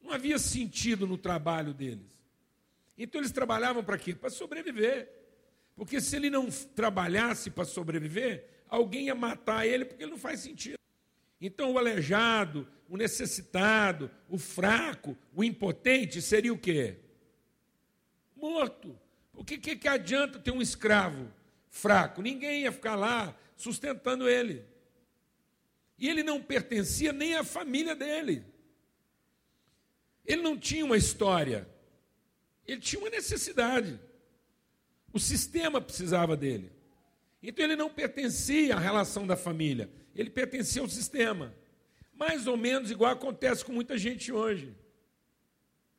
Não 0.00 0.12
havia 0.12 0.38
sentido 0.38 1.06
no 1.06 1.18
trabalho 1.18 1.74
deles. 1.74 2.24
Então 2.96 3.20
eles 3.20 3.32
trabalhavam 3.32 3.84
para 3.84 3.98
quê? 3.98 4.14
Para 4.14 4.30
sobreviver. 4.30 5.12
Porque 5.74 6.00
se 6.00 6.16
ele 6.16 6.30
não 6.30 6.48
trabalhasse 6.48 7.50
para 7.50 7.64
sobreviver, 7.64 8.48
alguém 8.68 9.06
ia 9.06 9.14
matar 9.14 9.66
ele 9.66 9.84
porque 9.84 10.04
ele 10.04 10.12
não 10.12 10.18
faz 10.18 10.40
sentido. 10.40 10.78
Então, 11.38 11.72
o 11.72 11.78
aleijado, 11.78 12.66
o 12.88 12.96
necessitado, 12.96 14.10
o 14.28 14.38
fraco, 14.38 15.14
o 15.34 15.44
impotente 15.44 16.22
seria 16.22 16.52
o 16.52 16.58
quê? 16.58 16.96
Morto. 18.36 18.98
O 19.32 19.44
que, 19.44 19.58
que, 19.58 19.76
que 19.76 19.88
adianta 19.88 20.38
ter 20.38 20.50
um 20.50 20.62
escravo 20.62 21.32
fraco? 21.68 22.22
Ninguém 22.22 22.62
ia 22.62 22.72
ficar 22.72 22.94
lá 22.94 23.34
sustentando 23.56 24.28
ele. 24.28 24.64
E 25.98 26.08
ele 26.08 26.22
não 26.22 26.42
pertencia 26.42 27.12
nem 27.12 27.34
à 27.34 27.42
família 27.42 27.96
dele. 27.96 28.44
Ele 30.24 30.42
não 30.42 30.56
tinha 30.58 30.84
uma 30.84 30.96
história. 30.96 31.68
Ele 32.66 32.80
tinha 32.80 33.00
uma 33.00 33.10
necessidade. 33.10 33.98
O 35.12 35.18
sistema 35.18 35.80
precisava 35.80 36.36
dele. 36.36 36.70
Então 37.42 37.64
ele 37.64 37.76
não 37.76 37.88
pertencia 37.88 38.76
à 38.76 38.78
relação 38.78 39.26
da 39.26 39.36
família 39.36 39.90
ele 40.16 40.30
pertencia 40.30 40.80
ao 40.80 40.88
sistema. 40.88 41.54
Mais 42.14 42.46
ou 42.46 42.56
menos 42.56 42.90
igual 42.90 43.12
acontece 43.12 43.64
com 43.64 43.72
muita 43.72 43.98
gente 43.98 44.32
hoje. 44.32 44.74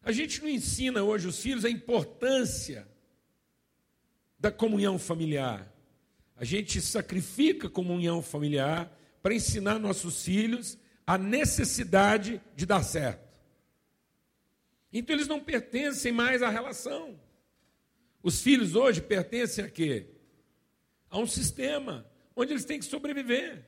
A 0.01 0.11
gente 0.11 0.41
não 0.41 0.49
ensina 0.49 1.03
hoje 1.03 1.27
os 1.27 1.39
filhos 1.41 1.65
a 1.65 1.69
importância 1.69 2.87
da 4.39 4.51
comunhão 4.51 4.97
familiar. 4.97 5.73
A 6.35 6.45
gente 6.45 6.79
sacrifica 6.79 7.69
comunhão 7.69 8.21
familiar 8.21 8.95
para 9.21 9.33
ensinar 9.33 9.79
nossos 9.79 10.23
filhos 10.23 10.77
a 11.05 11.17
necessidade 11.17 12.41
de 12.55 12.65
dar 12.65 12.83
certo. 12.83 13.27
Então 14.91 15.15
eles 15.15 15.27
não 15.27 15.39
pertencem 15.39 16.11
mais 16.11 16.41
à 16.41 16.49
relação. 16.49 17.19
Os 18.21 18.41
filhos 18.41 18.75
hoje 18.75 19.01
pertencem 19.01 19.63
a 19.65 19.69
quê? 19.69 20.07
A 21.09 21.17
um 21.17 21.27
sistema 21.27 22.05
onde 22.35 22.53
eles 22.53 22.65
têm 22.65 22.79
que 22.79 22.85
sobreviver. 22.85 23.65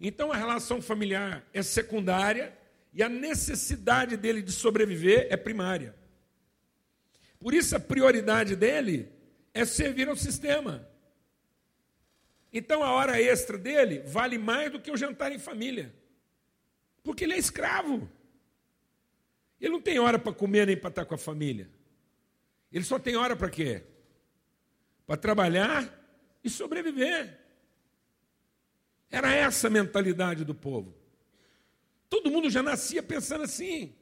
Então 0.00 0.32
a 0.32 0.36
relação 0.36 0.80
familiar 0.80 1.46
é 1.52 1.62
secundária 1.62 2.56
e 2.98 3.02
a 3.04 3.08
necessidade 3.08 4.16
dele 4.16 4.42
de 4.42 4.50
sobreviver 4.50 5.28
é 5.30 5.36
primária. 5.36 5.94
Por 7.38 7.54
isso 7.54 7.76
a 7.76 7.78
prioridade 7.78 8.56
dele 8.56 9.08
é 9.54 9.64
servir 9.64 10.08
ao 10.08 10.16
sistema. 10.16 10.84
Então 12.52 12.82
a 12.82 12.90
hora 12.90 13.22
extra 13.22 13.56
dele 13.56 14.00
vale 14.00 14.36
mais 14.36 14.72
do 14.72 14.80
que 14.80 14.90
o 14.90 14.96
jantar 14.96 15.30
em 15.30 15.38
família. 15.38 15.94
Porque 17.04 17.22
ele 17.22 17.34
é 17.34 17.38
escravo. 17.38 18.10
Ele 19.60 19.74
não 19.74 19.80
tem 19.80 20.00
hora 20.00 20.18
para 20.18 20.32
comer 20.32 20.66
nem 20.66 20.76
para 20.76 20.90
estar 20.90 21.04
com 21.04 21.14
a 21.14 21.18
família. 21.18 21.70
Ele 22.72 22.84
só 22.84 22.98
tem 22.98 23.14
hora 23.14 23.36
para 23.36 23.48
quê? 23.48 23.84
Para 25.06 25.16
trabalhar 25.16 25.88
e 26.42 26.50
sobreviver. 26.50 27.38
Era 29.08 29.32
essa 29.32 29.68
a 29.68 29.70
mentalidade 29.70 30.44
do 30.44 30.52
povo. 30.52 30.97
Todo 32.08 32.30
mundo 32.30 32.48
já 32.48 32.62
nascia 32.62 33.02
pensando 33.02 33.44
assim. 33.44 33.94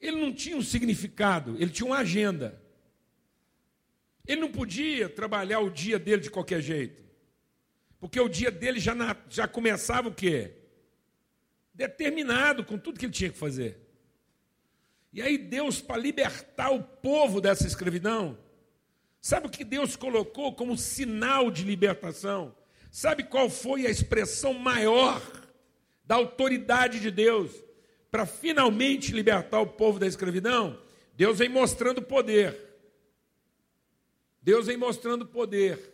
Ele 0.00 0.20
não 0.20 0.32
tinha 0.32 0.56
um 0.56 0.62
significado, 0.62 1.56
ele 1.58 1.70
tinha 1.70 1.86
uma 1.86 1.98
agenda. 1.98 2.60
Ele 4.26 4.40
não 4.40 4.50
podia 4.50 5.08
trabalhar 5.08 5.60
o 5.60 5.70
dia 5.70 5.98
dele 5.98 6.22
de 6.22 6.30
qualquer 6.30 6.60
jeito. 6.60 7.02
Porque 8.00 8.20
o 8.20 8.28
dia 8.28 8.50
dele 8.50 8.80
já, 8.80 8.94
na, 8.94 9.16
já 9.28 9.46
começava 9.46 10.08
o 10.08 10.14
quê? 10.14 10.56
Determinado 11.72 12.64
com 12.64 12.78
tudo 12.78 12.98
que 12.98 13.06
ele 13.06 13.12
tinha 13.12 13.30
que 13.30 13.38
fazer. 13.38 13.78
E 15.12 15.20
aí 15.20 15.36
Deus, 15.36 15.80
para 15.80 15.98
libertar 16.00 16.70
o 16.70 16.82
povo 16.82 17.40
dessa 17.40 17.66
escravidão, 17.66 18.38
sabe 19.20 19.46
o 19.46 19.50
que 19.50 19.64
Deus 19.64 19.94
colocou 19.94 20.54
como 20.54 20.76
sinal 20.76 21.50
de 21.50 21.64
libertação? 21.64 22.54
Sabe 22.90 23.24
qual 23.24 23.48
foi 23.48 23.86
a 23.86 23.90
expressão 23.90 24.54
maior 24.54 25.20
da 26.04 26.16
autoridade 26.16 27.00
de 27.00 27.10
Deus 27.10 27.50
para 28.10 28.26
finalmente 28.26 29.12
libertar 29.12 29.60
o 29.60 29.66
povo 29.66 29.98
da 29.98 30.06
escravidão? 30.06 30.78
Deus 31.14 31.38
vem 31.38 31.48
mostrando 31.48 32.02
poder. 32.02 32.56
Deus 34.42 34.66
vem 34.66 34.76
mostrando 34.76 35.26
poder. 35.26 35.92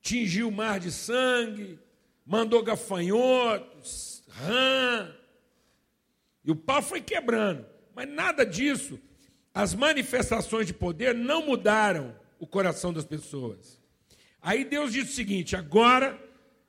Tingiu 0.00 0.48
o 0.48 0.52
mar 0.52 0.80
de 0.80 0.90
sangue, 0.90 1.78
mandou 2.26 2.62
gafanhotos, 2.62 4.24
rã, 4.28 5.14
e 6.44 6.50
o 6.50 6.56
pau 6.56 6.82
foi 6.82 7.00
quebrando. 7.00 7.64
Mas 7.94 8.08
nada 8.08 8.44
disso, 8.44 8.98
as 9.54 9.74
manifestações 9.74 10.66
de 10.66 10.74
poder 10.74 11.14
não 11.14 11.46
mudaram 11.46 12.16
o 12.38 12.46
coração 12.46 12.92
das 12.92 13.04
pessoas. 13.04 13.80
Aí 14.40 14.64
Deus 14.64 14.92
disse 14.92 15.12
o 15.12 15.14
seguinte: 15.14 15.54
agora, 15.54 16.18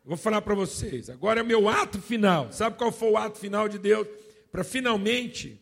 vou 0.03 0.17
falar 0.17 0.41
para 0.41 0.55
vocês, 0.55 1.09
agora 1.09 1.39
é 1.39 1.43
meu 1.43 1.69
ato 1.69 2.01
final. 2.01 2.51
Sabe 2.51 2.77
qual 2.77 2.91
foi 2.91 3.11
o 3.11 3.17
ato 3.17 3.39
final 3.39 3.69
de 3.69 3.79
Deus? 3.79 4.07
Para 4.51 4.63
finalmente 4.63 5.61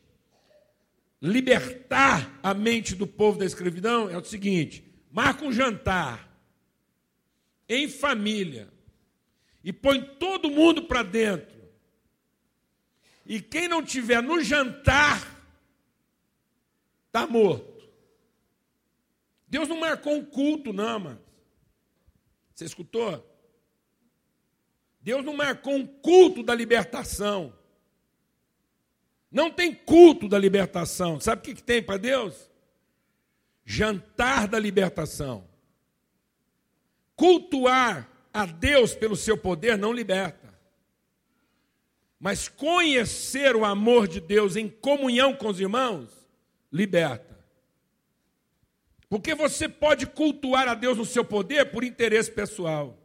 libertar 1.22 2.40
a 2.42 2.54
mente 2.54 2.96
do 2.96 3.06
povo 3.06 3.38
da 3.38 3.46
escravidão? 3.46 4.10
É 4.10 4.18
o 4.18 4.24
seguinte: 4.24 4.84
marca 5.12 5.46
um 5.46 5.52
jantar 5.52 6.30
em 7.70 7.88
família 7.88 8.68
e 9.64 9.72
põe 9.72 10.02
todo 10.02 10.50
mundo 10.50 10.84
para 10.84 11.04
dentro. 11.04 11.62
E 13.26 13.40
quem 13.40 13.68
não 13.68 13.84
tiver 13.84 14.22
no 14.22 14.44
jantar 14.44 15.42
está 17.06 17.28
morto. 17.28 17.72
Deus 19.48 19.68
não 19.68 19.80
marcou 19.80 20.16
um 20.16 20.26
culto, 20.26 20.74
não, 20.74 21.00
mano. 21.00 21.22
Você 22.54 22.66
escutou? 22.66 23.31
Deus 25.02 25.26
não 25.26 25.36
marcou 25.36 25.74
um 25.74 25.86
culto 25.86 26.44
da 26.44 26.54
libertação. 26.54 27.54
Não 29.32 29.50
tem 29.50 29.74
culto 29.74 30.28
da 30.28 30.38
libertação. 30.38 31.20
Sabe 31.20 31.42
o 31.42 31.44
que, 31.44 31.56
que 31.56 31.64
tem 31.64 31.82
para 31.82 31.98
Deus? 31.98 32.52
Jantar 33.66 34.48
da 34.48 34.60
libertação. 34.60 35.48
Cultuar 37.16 38.10
a 38.34 38.46
Deus 38.46 38.94
pelo 38.94 39.16
seu 39.16 39.38
poder 39.38 39.78
não 39.78 39.94
liberta. 39.94 40.54
Mas 42.20 42.48
conhecer 42.48 43.56
o 43.56 43.66
amor 43.66 44.08
de 44.08 44.20
Deus 44.20 44.56
em 44.56 44.70
comunhão 44.70 45.34
com 45.34 45.48
os 45.48 45.60
irmãos, 45.60 46.10
liberta. 46.72 47.40
Porque 49.10 49.34
você 49.34 49.68
pode 49.68 50.06
cultuar 50.06 50.68
a 50.68 50.76
Deus 50.76 50.98
no 50.98 51.06
seu 51.06 51.26
poder 51.26 51.72
por 51.72 51.84
interesse 51.84 52.32
pessoal. 52.32 53.01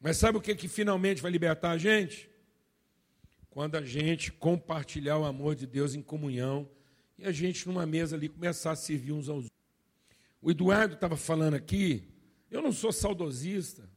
Mas 0.00 0.16
sabe 0.16 0.38
o 0.38 0.40
que, 0.40 0.54
que 0.54 0.68
finalmente 0.68 1.20
vai 1.20 1.30
libertar 1.30 1.70
a 1.70 1.78
gente? 1.78 2.30
Quando 3.50 3.76
a 3.76 3.82
gente 3.82 4.30
compartilhar 4.30 5.18
o 5.18 5.24
amor 5.24 5.56
de 5.56 5.66
Deus 5.66 5.94
em 5.94 6.02
comunhão 6.02 6.68
e 7.18 7.24
a 7.24 7.32
gente 7.32 7.66
numa 7.66 7.84
mesa 7.84 8.14
ali 8.14 8.28
começar 8.28 8.70
a 8.70 8.76
servir 8.76 9.12
uns 9.12 9.28
aos 9.28 9.44
outros. 9.44 9.58
O 10.40 10.50
Eduardo 10.50 10.94
estava 10.94 11.16
falando 11.16 11.54
aqui, 11.54 12.08
eu 12.48 12.62
não 12.62 12.72
sou 12.72 12.92
saudosista, 12.92 13.90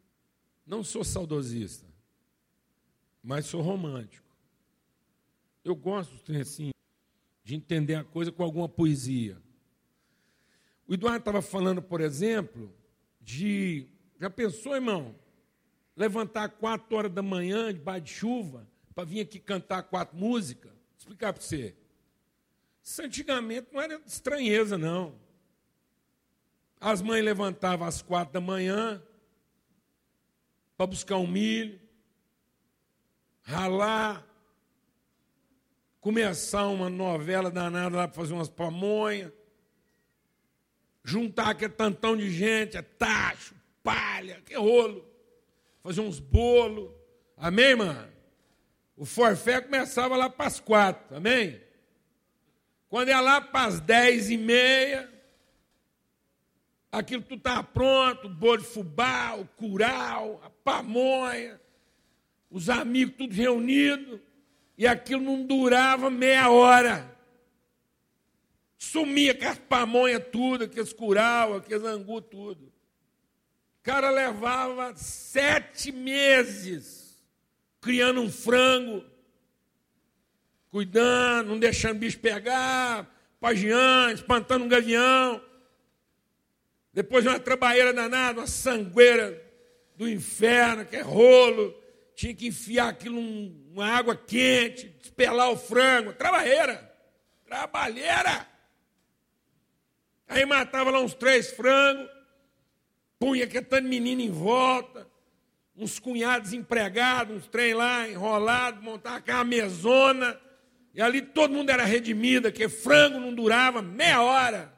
não 0.65 0.83
sou 0.83 1.03
saudosista, 1.03 1.85
mas 3.21 3.45
sou 3.45 3.61
romântico. 3.61 4.25
Eu 5.63 5.75
gosto 5.75 6.15
assim, 6.35 6.71
de 7.43 7.55
entender 7.55 7.93
a 7.93 8.03
coisa 8.03 8.31
com 8.31 8.43
alguma 8.43 8.67
poesia. 8.67 9.37
O 10.87 10.95
Eduardo 10.95 11.19
estava 11.19 11.41
falando, 11.41 11.81
por 11.81 12.01
exemplo, 12.01 12.73
de. 13.21 13.87
Já 14.19 14.29
pensou, 14.29 14.73
irmão? 14.73 15.15
Levantar 15.95 16.49
quatro 16.49 16.95
horas 16.95 17.11
da 17.11 17.21
manhã, 17.21 17.73
debaixo 17.73 18.05
de 18.05 18.11
chuva, 18.11 18.67
para 18.93 19.03
vir 19.03 19.21
aqui 19.21 19.39
cantar 19.39 19.83
quatro 19.83 20.17
músicas. 20.17 20.71
Vou 20.71 20.97
explicar 20.97 21.33
para 21.33 21.41
você. 21.41 21.75
Isso 22.83 23.01
antigamente 23.01 23.67
não 23.71 23.81
era 23.81 24.01
estranheza, 24.05 24.77
não. 24.77 25.19
As 26.79 27.01
mães 27.01 27.23
levantavam 27.23 27.87
às 27.87 28.01
quatro 28.01 28.33
da 28.33 28.41
manhã 28.41 29.01
para 30.75 30.87
buscar 30.87 31.17
um 31.17 31.27
milho, 31.27 31.79
ralar, 33.43 34.25
começar 35.99 36.65
uma 36.67 36.89
novela 36.89 37.51
danada 37.51 37.95
lá 37.95 38.07
para 38.07 38.15
fazer 38.15 38.33
umas 38.33 38.49
pamonhas, 38.49 39.31
juntar 41.03 41.49
aquele 41.51 41.73
tantão 41.73 42.17
de 42.17 42.31
gente, 42.31 42.77
é 42.77 42.81
tacho, 42.81 43.53
palha, 43.83 44.41
que 44.41 44.55
rolo 44.55 45.10
fazer 45.83 46.01
uns 46.01 46.19
bolos. 46.19 46.91
Amém, 47.37 47.75
mano? 47.75 48.11
O 48.95 49.05
forfé 49.05 49.61
começava 49.61 50.15
lá 50.15 50.29
para 50.29 50.45
as 50.45 50.59
quatro, 50.59 51.15
amém? 51.15 51.59
Quando 52.87 53.09
ia 53.09 53.21
lá 53.21 53.41
para 53.41 53.67
as 53.67 53.79
dez 53.79 54.29
e 54.29 54.37
meia, 54.37 55.09
aquilo 56.91 57.21
tudo 57.21 57.37
estava 57.37 57.63
pronto, 57.63 58.27
o 58.27 58.29
bolo 58.29 58.57
de 58.57 58.67
fubá, 58.67 59.33
o 59.35 59.47
curau, 59.47 60.41
a 60.43 60.49
pamonha, 60.49 61.59
os 62.49 62.69
amigos 62.69 63.15
tudo 63.17 63.33
reunidos, 63.33 64.19
e 64.77 64.85
aquilo 64.85 65.23
não 65.23 65.45
durava 65.45 66.09
meia 66.09 66.49
hora. 66.49 67.17
Sumia 68.77 69.33
com 69.33 69.45
as 69.45 69.57
pamonhas 69.57 70.23
tudo, 70.31 70.65
aqueles 70.65 70.91
curau, 70.91 71.55
aqueles 71.55 71.83
angu 71.83 72.21
tudo. 72.21 72.71
O 73.81 73.83
cara 73.83 74.11
levava 74.11 74.95
sete 74.95 75.91
meses 75.91 77.19
criando 77.81 78.21
um 78.21 78.31
frango, 78.31 79.03
cuidando, 80.69 81.47
não 81.47 81.57
deixando 81.57 81.97
bicho 81.97 82.19
pegar, 82.19 83.11
pagiando, 83.39 84.13
espantando 84.13 84.65
um 84.65 84.69
gavião. 84.69 85.43
Depois 86.93 87.25
uma 87.25 87.39
trabalheira 87.39 87.91
danada, 87.91 88.41
uma 88.41 88.47
sangueira 88.47 89.43
do 89.95 90.07
inferno, 90.07 90.85
que 90.85 90.97
é 90.97 91.01
rolo. 91.01 91.75
Tinha 92.13 92.35
que 92.35 92.45
enfiar 92.45 92.89
aquilo 92.89 93.19
numa 93.19 93.87
água 93.87 94.15
quente, 94.15 94.89
despelar 94.89 95.49
o 95.49 95.57
frango. 95.57 96.13
Trabalheira. 96.13 96.87
Trabalheira. 97.47 98.47
Aí 100.27 100.45
matava 100.45 100.91
lá 100.91 101.01
uns 101.01 101.15
três 101.15 101.49
frangos 101.49 102.10
punha 103.21 103.45
que 103.45 103.61
tanto 103.61 103.87
menino 103.87 104.19
em 104.19 104.31
volta, 104.31 105.07
uns 105.77 105.99
cunhados 105.99 106.53
empregados, 106.53 107.37
uns 107.37 107.47
trem 107.47 107.75
lá 107.75 108.09
enrolados, 108.09 108.83
montava 108.83 109.17
aquela 109.17 109.43
mesona, 109.43 110.41
e 110.91 110.99
ali 110.99 111.21
todo 111.21 111.53
mundo 111.53 111.69
era 111.69 111.85
redimido, 111.85 112.51
que 112.51 112.67
frango 112.67 113.19
não 113.19 113.31
durava 113.31 113.79
meia 113.79 114.23
hora. 114.23 114.73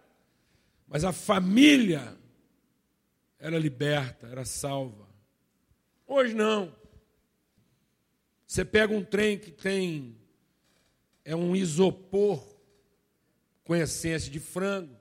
Mas 0.86 1.06
a 1.06 1.14
família 1.14 2.18
era 3.40 3.58
liberta, 3.58 4.28
era 4.28 4.44
salva. 4.44 5.08
Hoje 6.06 6.36
não. 6.36 6.76
Você 8.46 8.66
pega 8.66 8.94
um 8.94 9.06
trem 9.06 9.40
que 9.40 9.52
tem 9.52 10.18
é 11.24 11.34
um 11.34 11.56
isopor 11.56 12.46
com 13.64 13.74
essência 13.74 14.30
de 14.30 14.42
frango, 14.42 14.94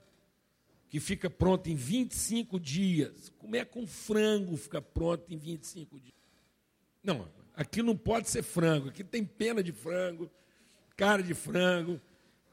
que 0.93 0.99
fica 0.99 1.27
pronto 1.27 1.71
em 1.71 1.75
25 1.75 2.59
dias. 2.59 3.33
Como 3.39 3.55
é 3.55 3.65
que 3.65 3.79
um 3.79 3.87
frango 3.87 4.55
fica 4.55 4.79
pronto 4.79 5.25
em 5.33 5.35
25 5.35 5.99
dias? 5.99 6.13
Não, 7.03 7.27
aqui 7.55 7.81
não 7.81 7.97
pode 7.97 8.29
ser 8.29 8.43
frango. 8.43 8.89
Aqui 8.89 9.03
tem 9.03 9.25
pena 9.25 9.63
de 9.63 9.71
frango, 9.71 10.29
cara 10.95 11.23
de 11.23 11.33
frango, 11.33 11.99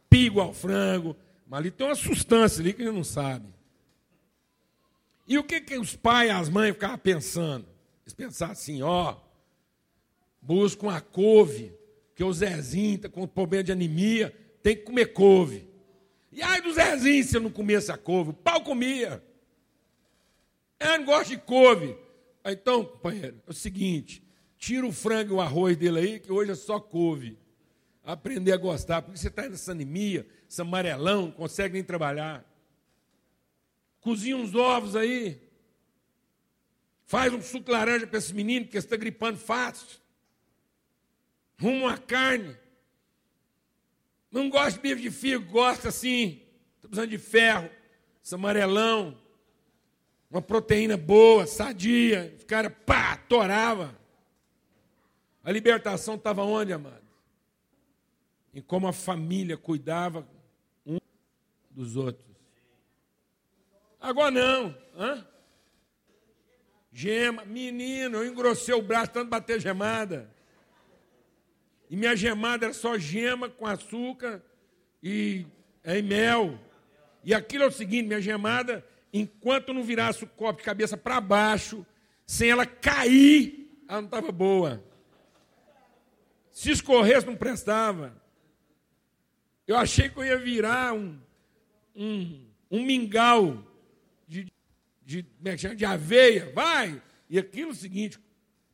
pigo 0.08 0.40
ao 0.40 0.54
frango. 0.54 1.14
Mas 1.46 1.60
ali 1.60 1.70
tem 1.70 1.86
uma 1.86 1.94
substância 1.94 2.62
ali 2.62 2.72
que 2.72 2.80
a 2.80 2.86
gente 2.86 2.94
não 2.94 3.04
sabe. 3.04 3.44
E 5.28 5.36
o 5.36 5.44
que, 5.44 5.60
que 5.60 5.76
os 5.76 5.94
pais 5.94 6.30
e 6.30 6.32
as 6.32 6.48
mães 6.48 6.72
ficavam 6.72 6.96
pensando? 6.96 7.66
Eles 8.06 8.14
pensavam 8.14 8.52
assim, 8.52 8.80
ó, 8.80 9.18
busca 10.40 10.86
uma 10.86 11.02
couve, 11.02 11.74
que 12.14 12.24
o 12.24 12.32
Zezinho 12.32 12.96
está 12.96 13.10
com 13.10 13.28
problema 13.28 13.64
de 13.64 13.72
anemia, 13.72 14.34
tem 14.62 14.74
que 14.76 14.84
comer 14.84 15.12
couve. 15.12 15.68
E 16.32 16.42
ai 16.42 16.60
do 16.60 16.72
Zezinho 16.72 17.24
se 17.24 17.36
eu 17.36 17.40
não 17.40 17.50
comesse 17.50 17.90
a 17.90 17.96
couve. 17.96 18.30
O 18.30 18.34
pau 18.34 18.62
comia. 18.62 19.22
Eu 20.78 20.98
não 20.98 21.04
gosto 21.04 21.30
de 21.30 21.38
couve. 21.38 21.96
Então, 22.44 22.84
companheiro, 22.84 23.40
é 23.46 23.50
o 23.50 23.54
seguinte: 23.54 24.22
tira 24.56 24.86
o 24.86 24.92
frango 24.92 25.34
e 25.34 25.36
o 25.36 25.40
arroz 25.40 25.76
dele 25.76 25.98
aí, 25.98 26.20
que 26.20 26.32
hoje 26.32 26.52
é 26.52 26.54
só 26.54 26.80
couve. 26.80 27.38
Aprender 28.02 28.52
a 28.52 28.56
gostar, 28.56 29.02
porque 29.02 29.18
você 29.18 29.28
está 29.28 29.48
nessa 29.48 29.72
anemia, 29.72 30.26
esse 30.48 30.60
amarelão, 30.60 31.26
não 31.26 31.32
consegue 31.32 31.74
nem 31.74 31.84
trabalhar. 31.84 32.44
Cozinha 34.00 34.36
uns 34.36 34.54
ovos 34.54 34.96
aí. 34.96 35.40
Faz 37.04 37.32
um 37.34 37.42
suco 37.42 37.70
laranja 37.70 38.06
para 38.06 38.18
esse 38.18 38.32
menino, 38.32 38.66
que 38.66 38.78
está 38.78 38.96
gripando 38.96 39.38
fácil. 39.38 40.00
Ruma 41.60 41.86
uma 41.86 41.98
carne. 41.98 42.56
Não 44.30 44.48
gosta 44.48 44.72
de 44.72 44.80
bife 44.80 45.02
de 45.02 45.10
figo, 45.10 45.50
gosta 45.50 45.88
assim. 45.88 46.42
Estou 46.76 46.88
precisando 46.88 47.10
de 47.10 47.18
ferro, 47.18 47.68
esse 48.22 48.34
amarelão. 48.34 49.18
Uma 50.30 50.40
proteína 50.40 50.96
boa, 50.96 51.46
sadia. 51.46 52.32
Os 52.36 52.44
caras, 52.44 52.72
pá, 52.86 53.16
torava. 53.16 53.98
A 55.42 55.50
libertação 55.50 56.14
estava 56.14 56.44
onde, 56.44 56.72
amado? 56.72 57.02
Em 58.54 58.62
como 58.62 58.86
a 58.86 58.92
família 58.92 59.56
cuidava 59.56 60.26
um 60.86 60.98
dos 61.70 61.96
outros. 61.96 62.30
Agora 64.00 64.30
não. 64.30 64.76
Hã? 64.96 65.26
Gema. 66.92 67.44
Menino, 67.44 68.18
eu 68.18 68.26
engrossei 68.26 68.74
o 68.74 68.82
braço 68.82 69.12
tanto 69.12 69.28
bater 69.28 69.60
gemada. 69.60 70.30
E 71.90 71.96
minha 71.96 72.14
gemada 72.14 72.66
era 72.66 72.72
só 72.72 72.96
gema 72.96 73.48
com 73.48 73.66
açúcar 73.66 74.40
e, 75.02 75.44
é, 75.82 75.98
e 75.98 76.02
mel. 76.02 76.56
E 77.24 77.34
aquilo 77.34 77.64
é 77.64 77.66
o 77.66 77.72
seguinte: 77.72 78.06
minha 78.06 78.20
gemada, 78.20 78.86
enquanto 79.12 79.74
não 79.74 79.82
virasse 79.82 80.22
o 80.22 80.28
copo 80.28 80.60
de 80.60 80.64
cabeça 80.64 80.96
para 80.96 81.20
baixo, 81.20 81.84
sem 82.24 82.48
ela 82.48 82.64
cair, 82.64 83.82
ela 83.88 84.02
não 84.02 84.06
estava 84.06 84.30
boa. 84.30 84.84
Se 86.52 86.70
escorresse, 86.70 87.26
não 87.26 87.34
prestava. 87.34 88.16
Eu 89.66 89.76
achei 89.76 90.08
que 90.08 90.16
eu 90.16 90.24
ia 90.24 90.38
virar 90.38 90.94
um, 90.94 91.18
um, 91.94 92.46
um 92.70 92.84
mingau 92.84 93.66
de, 94.28 94.46
de, 95.04 95.22
de, 95.22 95.74
de 95.74 95.84
aveia. 95.84 96.52
Vai! 96.54 97.02
E 97.28 97.36
aquilo 97.36 97.70
é 97.70 97.72
o 97.72 97.76
seguinte: 97.76 98.16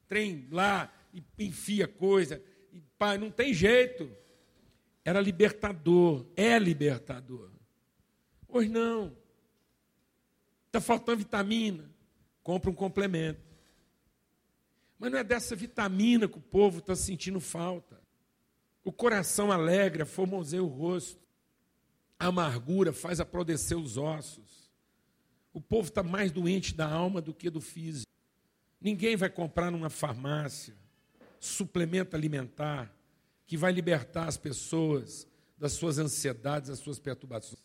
trem 0.07 0.47
lá, 0.51 0.93
e 1.15 1.25
enfia 1.39 1.89
coisa 1.89 2.43
Pai, 2.99 3.19
não 3.19 3.31
tem 3.31 3.53
jeito. 3.53 4.11
Era 5.05 5.21
libertador, 5.21 6.27
é 6.35 6.59
libertador. 6.59 7.51
Hoje 8.49 8.69
não. 8.69 9.17
Está 10.67 10.81
faltando 10.81 11.19
vitamina. 11.19 11.91
Compra 12.43 12.71
um 12.71 12.75
complemento. 12.75 13.41
Mas 14.99 15.13
não 15.13 15.19
é 15.19 15.25
dessa 15.25 15.55
vitamina 15.55 16.27
que 16.27 16.39
o 16.39 16.43
povo 16.43 16.79
está 16.79 16.97
sentindo 16.97 17.41
falta. 17.41 18.01
O 18.83 18.93
coração 18.93 19.53
alegra, 19.53 20.07
formoseia 20.07 20.63
o 20.63 20.67
rosto. 20.69 21.21
A 22.19 22.27
amargura 22.27 22.93
faz 22.93 23.21
aprodescer 23.21 23.77
os 23.77 23.97
ossos. 23.99 24.71
O 25.53 25.61
povo 25.61 25.89
está 25.89 26.03
mais 26.03 26.33
doente 26.33 26.75
da 26.75 26.89
alma 26.89 27.21
do 27.21 27.35
que 27.35 27.51
do 27.51 27.61
físico. 27.61 28.11
Ninguém 28.81 29.17
vai 29.17 29.29
comprar 29.29 29.71
numa 29.71 29.91
farmácia 29.91 30.75
suplemento 31.47 32.17
alimentar 32.17 32.95
que 33.47 33.57
vai 33.57 33.73
libertar 33.73 34.27
as 34.27 34.37
pessoas 34.37 35.27
das 35.57 35.73
suas 35.73 35.99
ansiedades, 35.99 36.69
das 36.69 36.79
suas 36.79 36.99
perturbações. 36.99 37.65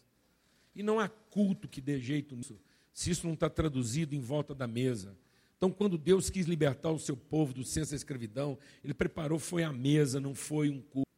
E 0.76 0.82
não 0.82 1.00
há 1.00 1.10
culto 1.10 1.68
que 1.68 1.82
dê 1.82 2.00
jeito 2.00 2.36
nisso, 2.36 2.60
se 2.94 3.10
isso 3.10 3.26
não 3.26 3.34
está 3.34 3.50
traduzido 3.50 4.16
em 4.16 4.20
volta 4.20 4.56
da 4.56 4.68
mesa. 4.68 5.18
Então, 5.58 5.72
quando 5.72 5.98
Deus 5.98 6.30
quis 6.30 6.46
libertar 6.46 6.90
o 6.90 7.00
seu 7.00 7.16
povo 7.16 7.54
do 7.54 7.64
senso 7.64 7.92
da 7.92 7.96
escravidão, 7.96 8.58
Ele 8.84 8.94
preparou, 8.94 9.38
foi 9.38 9.64
a 9.64 9.72
mesa, 9.72 10.20
não 10.20 10.34
foi 10.34 10.70
um 10.70 10.82
culto. 10.82 11.10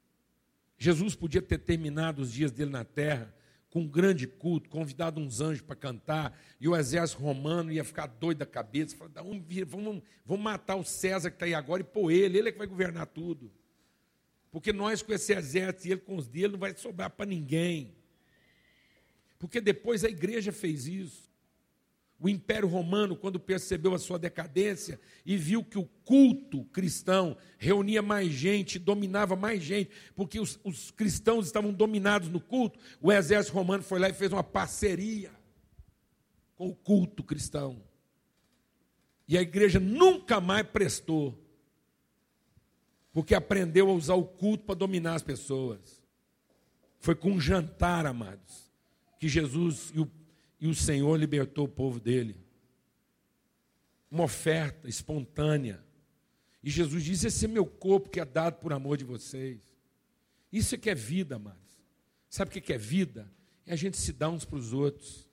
Jesus 0.78 1.16
podia 1.16 1.42
ter 1.42 1.60
terminado 1.60 2.22
os 2.22 2.32
dias 2.32 2.52
dele 2.52 2.72
na 2.72 2.84
terra 2.84 3.34
com 3.74 3.80
um 3.80 3.88
grande 3.88 4.28
culto, 4.28 4.70
convidado 4.70 5.20
uns 5.20 5.42
anjos 5.42 5.62
para 5.62 5.76
cantar, 5.76 6.40
e 6.62 6.68
o 6.68 6.76
exército 6.76 7.20
romano 7.24 7.72
ia 7.72 7.84
ficar 7.84 8.06
doido 8.06 8.38
da 8.38 8.46
cabeça, 8.46 8.96
falar, 8.96 9.10
vamos, 9.16 9.44
vamos, 9.66 10.04
vamos 10.24 10.44
matar 10.44 10.76
o 10.76 10.84
César 10.84 11.32
que 11.32 11.38
está 11.38 11.48
aí 11.48 11.56
agora 11.56 11.82
e 11.82 11.84
pôr 11.84 12.12
ele, 12.12 12.38
ele 12.38 12.50
é 12.50 12.52
que 12.52 12.58
vai 12.60 12.68
governar 12.68 13.08
tudo. 13.08 13.52
Porque 14.52 14.72
nós 14.72 15.02
com 15.02 15.12
esse 15.12 15.34
exército 15.34 15.88
e 15.88 15.92
ele 15.94 16.02
com 16.02 16.16
os 16.16 16.28
dele 16.28 16.50
não 16.50 16.60
vai 16.60 16.76
sobrar 16.76 17.10
para 17.10 17.26
ninguém. 17.26 17.96
Porque 19.40 19.60
depois 19.60 20.06
a 20.06 20.08
igreja 20.08 20.52
fez 20.52 20.86
isso. 20.86 21.33
O 22.24 22.30
Império 22.30 22.70
Romano, 22.70 23.18
quando 23.18 23.38
percebeu 23.38 23.94
a 23.94 24.00
sua 24.00 24.18
decadência 24.18 24.98
e 25.26 25.36
viu 25.36 25.62
que 25.62 25.78
o 25.78 25.84
culto 26.06 26.64
cristão 26.72 27.36
reunia 27.58 28.02
mais 28.02 28.32
gente, 28.32 28.80
dominava 28.80 29.36
mais 29.36 29.62
gente, 29.62 29.92
porque 30.16 30.40
os, 30.40 30.58
os, 30.64 30.90
cristãos 30.90 31.48
estavam 31.48 31.74
dominados 31.74 32.30
no 32.30 32.40
culto, 32.40 32.80
o 33.02 33.12
exército 33.12 33.54
romano 33.54 33.84
foi 33.84 34.00
lá 34.00 34.08
e 34.08 34.14
fez 34.14 34.32
uma 34.32 34.42
parceria 34.42 35.34
com 36.56 36.70
o 36.70 36.74
culto 36.74 37.26
cristão. 37.26 37.84
E 39.28 39.38
a 39.38 39.42
igreja 39.42 39.82
nunca 39.82 40.40
mais 40.40 40.66
prestou, 40.66 41.38
porque 43.12 43.36
aprendeu 43.36 43.90
a 43.90 43.94
usar 43.94 44.16
o 44.16 44.24
culto 44.24 44.64
para 44.64 44.76
dominar 44.76 45.16
as 45.16 45.24
pessoas. 45.24 46.02
Foi 47.00 47.16
com 47.16 47.32
um 47.32 47.42
jantar, 47.42 48.06
amados, 48.06 48.72
que 49.20 49.28
Jesus 49.28 49.92
e 49.94 50.00
o 50.00 50.10
e 50.64 50.68
o 50.68 50.74
Senhor 50.74 51.18
libertou 51.18 51.66
o 51.66 51.68
povo 51.68 52.00
dele. 52.00 52.38
Uma 54.10 54.24
oferta 54.24 54.88
espontânea. 54.88 55.84
E 56.64 56.70
Jesus 56.70 57.04
disse: 57.04 57.28
Esse 57.28 57.44
é 57.44 57.48
meu 57.50 57.66
corpo 57.66 58.10
que 58.10 58.18
é 58.18 58.24
dado 58.24 58.60
por 58.60 58.72
amor 58.72 58.96
de 58.96 59.04
vocês. 59.04 59.60
Isso 60.50 60.74
é 60.74 60.78
que 60.78 60.90
é 60.90 60.96
vida, 60.96 61.36
amados. 61.36 61.60
Sabe 62.30 62.58
o 62.58 62.62
que 62.62 62.72
é 62.72 62.78
vida? 62.78 63.30
É 63.66 63.74
a 63.74 63.76
gente 63.76 63.98
se 63.98 64.14
dar 64.14 64.30
uns 64.30 64.46
para 64.46 64.58
os 64.58 64.72
outros. 64.72 65.28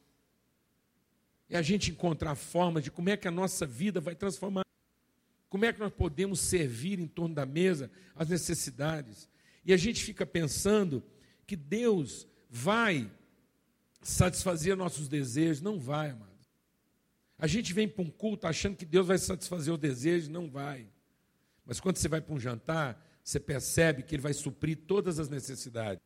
É 1.49 1.57
a 1.57 1.63
gente 1.63 1.93
encontrar 1.93 2.35
formas 2.35 2.83
de 2.83 2.91
como 2.91 3.09
é 3.09 3.17
que 3.17 3.29
a 3.29 3.31
nossa 3.31 3.65
vida 3.65 4.01
vai 4.01 4.17
transformar. 4.17 4.65
Como 5.49 5.65
é 5.65 5.73
que 5.73 5.79
nós 5.79 5.93
podemos 5.93 6.41
servir 6.41 6.99
em 6.99 7.07
torno 7.07 7.37
da 7.37 7.47
mesa 7.47 7.89
as 8.17 8.29
necessidades. 8.29 9.29
E 9.65 9.73
a 9.73 9.77
gente 9.77 10.03
fica 10.03 10.27
pensando 10.27 11.05
que 11.47 11.55
Deus 11.55 12.27
vai 12.51 13.09
satisfazer 14.01 14.77
nossos 14.77 15.09
desejos. 15.09 15.61
Não 15.61 15.79
vai, 15.79 16.11
amado. 16.11 16.31
A 17.39 17.47
gente 17.47 17.73
vem 17.73 17.89
para 17.89 18.03
um 18.03 18.11
culto 18.11 18.47
achando 18.47 18.77
que 18.77 18.85
Deus 18.85 19.07
vai 19.07 19.17
satisfazer 19.17 19.73
o 19.73 19.79
desejo, 19.79 20.31
não 20.31 20.51
vai. 20.51 20.87
Mas 21.65 21.81
quando 21.81 21.97
você 21.97 22.09
vai 22.09 22.21
para 22.21 22.35
um 22.35 22.39
jantar, 22.39 23.03
você 23.23 23.41
percebe 23.41 24.03
que 24.03 24.15
Ele 24.15 24.23
vai 24.23 24.35
suprir 24.35 24.77
todas 24.87 25.19
as 25.19 25.29
necessidades. 25.29 26.03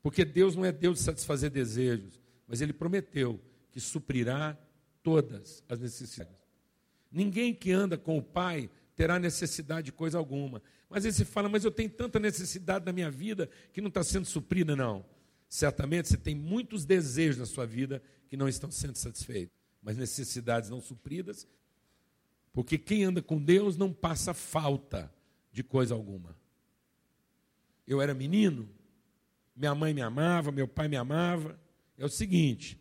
Porque 0.00 0.24
Deus 0.24 0.56
não 0.56 0.64
é 0.64 0.72
Deus 0.72 0.98
de 0.98 1.04
satisfazer 1.04 1.50
desejos, 1.50 2.20
mas 2.46 2.60
Ele 2.60 2.72
prometeu 2.72 3.40
que 3.70 3.80
suprirá 3.80 4.56
todas 5.02 5.62
as 5.68 5.80
necessidades. 5.80 6.34
Ninguém 7.10 7.54
que 7.54 7.72
anda 7.72 7.98
com 7.98 8.16
o 8.16 8.22
Pai 8.22 8.70
terá 8.94 9.18
necessidade 9.18 9.86
de 9.86 9.92
coisa 9.92 10.16
alguma. 10.16 10.62
Mas 10.88 11.04
aí 11.04 11.12
você 11.12 11.24
fala, 11.24 11.48
mas 11.48 11.64
eu 11.64 11.70
tenho 11.70 11.90
tanta 11.90 12.18
necessidade 12.18 12.84
na 12.86 12.92
minha 12.92 13.10
vida 13.10 13.50
que 13.72 13.80
não 13.80 13.88
está 13.88 14.02
sendo 14.02 14.26
suprida, 14.26 14.74
não. 14.74 15.04
Certamente 15.48 16.08
você 16.08 16.16
tem 16.16 16.34
muitos 16.34 16.84
desejos 16.84 17.38
na 17.38 17.46
sua 17.46 17.66
vida 17.66 18.02
que 18.28 18.36
não 18.36 18.48
estão 18.48 18.70
sendo 18.70 18.96
satisfeitos, 18.96 19.56
mas 19.82 19.96
necessidades 19.96 20.68
não 20.68 20.80
supridas, 20.80 21.48
porque 22.52 22.76
quem 22.76 23.04
anda 23.04 23.22
com 23.22 23.42
Deus 23.42 23.76
não 23.76 23.92
passa 23.92 24.34
falta 24.34 25.12
de 25.50 25.62
coisa 25.62 25.94
alguma. 25.94 26.36
Eu 27.86 28.02
era 28.02 28.12
menino, 28.12 28.68
minha 29.56 29.74
mãe 29.74 29.94
me 29.94 30.02
amava, 30.02 30.52
meu 30.52 30.68
pai 30.68 30.88
me 30.88 30.96
amava. 30.96 31.58
É 31.96 32.04
o 32.04 32.08
seguinte, 32.08 32.78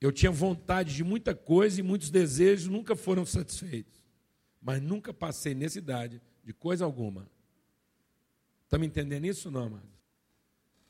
eu 0.00 0.12
tinha 0.12 0.30
vontade 0.30 0.94
de 0.94 1.02
muita 1.02 1.34
coisa 1.34 1.80
e 1.80 1.82
muitos 1.82 2.10
desejos 2.10 2.68
nunca 2.68 2.94
foram 2.94 3.26
satisfeitos, 3.26 4.04
mas 4.62 4.80
nunca 4.80 5.12
passei 5.12 5.54
necessidade 5.54 6.22
de 6.44 6.52
coisa 6.52 6.84
alguma. 6.84 7.28
Está 8.64 8.78
me 8.78 8.86
entendendo 8.86 9.26
isso, 9.26 9.50
não, 9.50 9.64
amado? 9.64 9.95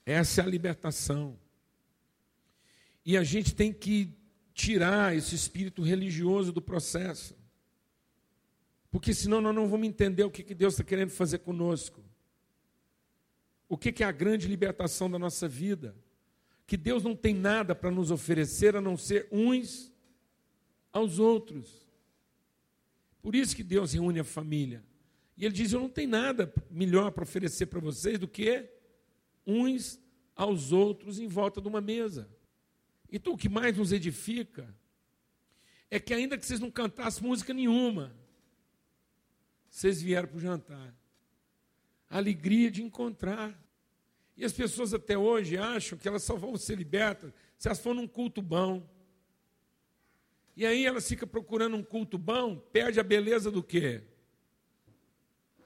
Essa 0.06 0.40
é 0.40 0.44
a 0.44 0.48
libertação. 0.48 1.36
E 3.04 3.16
a 3.16 3.24
gente 3.24 3.54
tem 3.54 3.72
que 3.72 4.16
tirar 4.54 5.14
esse 5.14 5.34
espírito 5.34 5.82
religioso 5.82 6.52
do 6.52 6.62
processo. 6.62 7.36
Porque 8.90 9.12
senão 9.12 9.40
nós 9.40 9.54
não 9.54 9.68
vamos 9.68 9.88
entender 9.88 10.22
o 10.22 10.30
que 10.30 10.54
Deus 10.54 10.74
está 10.74 10.84
querendo 10.84 11.10
fazer 11.10 11.40
conosco. 11.40 12.02
O 13.68 13.76
que 13.76 14.02
é 14.02 14.06
a 14.06 14.12
grande 14.12 14.46
libertação 14.46 15.10
da 15.10 15.18
nossa 15.18 15.48
vida? 15.48 15.94
Que 16.66 16.76
Deus 16.76 17.02
não 17.02 17.16
tem 17.16 17.34
nada 17.34 17.74
para 17.74 17.90
nos 17.90 18.10
oferecer 18.10 18.76
a 18.76 18.80
não 18.80 18.96
ser 18.96 19.28
uns 19.30 19.92
aos 20.92 21.18
outros. 21.18 21.86
Por 23.20 23.34
isso 23.34 23.56
que 23.56 23.64
Deus 23.64 23.92
reúne 23.92 24.20
a 24.20 24.24
família. 24.24 24.84
E 25.36 25.44
Ele 25.44 25.54
diz: 25.54 25.72
Eu 25.72 25.80
não 25.80 25.88
tenho 25.88 26.08
nada 26.08 26.52
melhor 26.70 27.10
para 27.10 27.24
oferecer 27.24 27.66
para 27.66 27.80
vocês 27.80 28.18
do 28.18 28.28
que 28.28 28.68
uns 29.46 30.00
aos 30.34 30.72
outros 30.72 31.18
em 31.18 31.28
volta 31.28 31.60
de 31.60 31.68
uma 31.68 31.80
mesa. 31.80 32.28
Então, 33.10 33.32
o 33.32 33.38
que 33.38 33.48
mais 33.48 33.76
nos 33.76 33.92
edifica 33.92 34.74
é 35.90 36.00
que, 36.00 36.12
ainda 36.12 36.36
que 36.36 36.44
vocês 36.44 36.60
não 36.60 36.70
cantassem 36.70 37.22
música 37.22 37.54
nenhuma, 37.54 38.14
vocês 39.70 40.02
vieram 40.02 40.28
para 40.28 40.36
o 40.36 40.40
jantar. 40.40 40.94
A 42.10 42.16
alegria 42.16 42.70
de 42.70 42.82
encontrar. 42.82 43.58
E 44.36 44.44
as 44.44 44.52
pessoas 44.52 44.92
até 44.92 45.16
hoje 45.16 45.56
acham 45.56 45.98
que 45.98 46.06
elas 46.06 46.22
só 46.22 46.36
vão 46.36 46.56
ser 46.56 46.76
libertas 46.76 47.32
se 47.56 47.68
elas 47.68 47.80
forem 47.80 48.00
num 48.00 48.08
culto 48.08 48.42
bom. 48.42 48.86
E 50.56 50.64
aí 50.64 50.84
elas 50.84 51.08
ficam 51.08 51.28
procurando 51.28 51.76
um 51.76 51.82
culto 51.82 52.18
bom, 52.18 52.56
perde 52.56 52.98
a 52.98 53.02
beleza 53.02 53.50
do 53.50 53.62
quê? 53.62 54.02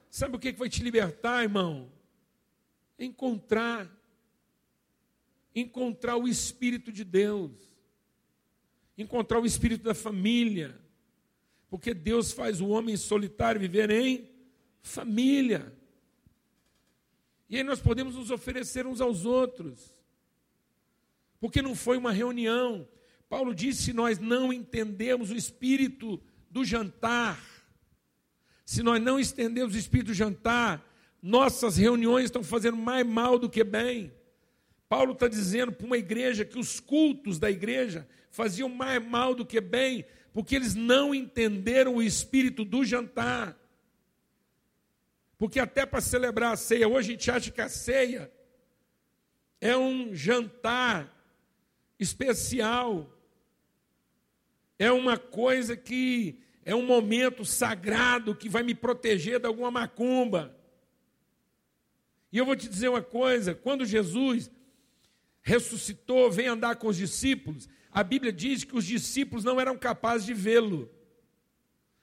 Sabe 0.09 0.35
o 0.35 0.39
que 0.39 0.51
vai 0.51 0.69
te 0.69 0.83
libertar, 0.83 1.43
irmão? 1.43 1.89
Encontrar 3.05 3.89
encontrar 5.53 6.15
o 6.15 6.27
espírito 6.27 6.91
de 6.91 7.03
Deus, 7.03 7.51
encontrar 8.97 9.39
o 9.39 9.45
espírito 9.45 9.83
da 9.83 9.93
família, 9.93 10.79
porque 11.69 11.93
Deus 11.93 12.31
faz 12.31 12.61
o 12.61 12.69
homem 12.69 12.95
solitário 12.97 13.59
viver 13.59 13.89
em 13.89 14.29
família. 14.81 15.75
E 17.49 17.57
aí 17.57 17.63
nós 17.63 17.81
podemos 17.81 18.15
nos 18.15 18.31
oferecer 18.31 18.85
uns 18.85 19.01
aos 19.01 19.25
outros, 19.25 19.91
porque 21.39 21.61
não 21.61 21.75
foi 21.75 21.97
uma 21.97 22.11
reunião. 22.11 22.87
Paulo 23.27 23.53
disse: 23.53 23.83
se 23.83 23.93
nós 23.93 24.19
não 24.19 24.53
entendemos 24.53 25.31
o 25.31 25.35
espírito 25.35 26.21
do 26.49 26.63
jantar, 26.63 27.41
se 28.65 28.81
nós 28.83 29.01
não 29.01 29.19
estendemos 29.19 29.75
o 29.75 29.77
espírito 29.77 30.07
do 30.07 30.13
jantar, 30.13 30.85
nossas 31.21 31.77
reuniões 31.77 32.25
estão 32.25 32.43
fazendo 32.43 32.77
mais 32.77 33.05
mal 33.05 33.37
do 33.37 33.49
que 33.49 33.63
bem. 33.63 34.11
Paulo 34.89 35.13
está 35.13 35.27
dizendo 35.27 35.71
para 35.71 35.85
uma 35.85 35.97
igreja 35.97 36.43
que 36.43 36.59
os 36.59 36.79
cultos 36.79 37.39
da 37.39 37.49
igreja 37.49 38.07
faziam 38.29 38.67
mais 38.67 39.05
mal 39.05 39.35
do 39.35 39.45
que 39.45 39.61
bem, 39.61 40.05
porque 40.33 40.55
eles 40.55 40.75
não 40.75 41.13
entenderam 41.13 41.95
o 41.95 42.03
espírito 42.03 42.65
do 42.65 42.83
jantar. 42.83 43.57
Porque 45.37 45.59
até 45.59 45.85
para 45.85 46.01
celebrar 46.01 46.53
a 46.53 46.57
ceia, 46.57 46.87
hoje 46.87 47.09
a 47.09 47.11
gente 47.13 47.31
acha 47.31 47.51
que 47.51 47.61
a 47.61 47.69
ceia 47.69 48.31
é 49.59 49.77
um 49.77 50.13
jantar 50.13 51.15
especial, 51.99 53.15
é 54.77 54.91
uma 54.91 55.17
coisa 55.17 55.77
que 55.77 56.39
é 56.65 56.75
um 56.75 56.85
momento 56.85 57.45
sagrado 57.45 58.35
que 58.35 58.49
vai 58.49 58.63
me 58.63 58.73
proteger 58.73 59.39
de 59.39 59.47
alguma 59.47 59.71
macumba. 59.71 60.55
E 62.31 62.37
eu 62.37 62.45
vou 62.45 62.55
te 62.55 62.67
dizer 62.67 62.89
uma 62.89 63.01
coisa: 63.01 63.53
quando 63.53 63.85
Jesus 63.85 64.49
ressuscitou, 65.41 66.31
vem 66.31 66.47
andar 66.47 66.75
com 66.75 66.87
os 66.87 66.97
discípulos, 66.97 67.67
a 67.91 68.03
Bíblia 68.03 68.31
diz 68.31 68.63
que 68.63 68.75
os 68.75 68.85
discípulos 68.85 69.43
não 69.43 69.59
eram 69.59 69.77
capazes 69.77 70.25
de 70.25 70.33
vê-lo. 70.33 70.89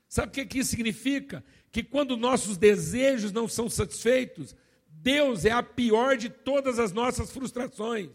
Sabe 0.09 0.29
o 0.29 0.31
que, 0.31 0.47
que 0.47 0.59
isso 0.59 0.71
significa? 0.71 1.45
Que 1.71 1.83
quando 1.83 2.17
nossos 2.17 2.57
desejos 2.57 3.33
não 3.33 3.47
são 3.47 3.69
satisfeitos, 3.69 4.55
Deus 4.88 5.45
é 5.45 5.51
a 5.51 5.62
pior 5.62 6.17
de 6.17 6.29
todas 6.29 6.79
as 6.79 6.93
nossas 6.93 7.31
frustrações. 7.31 8.11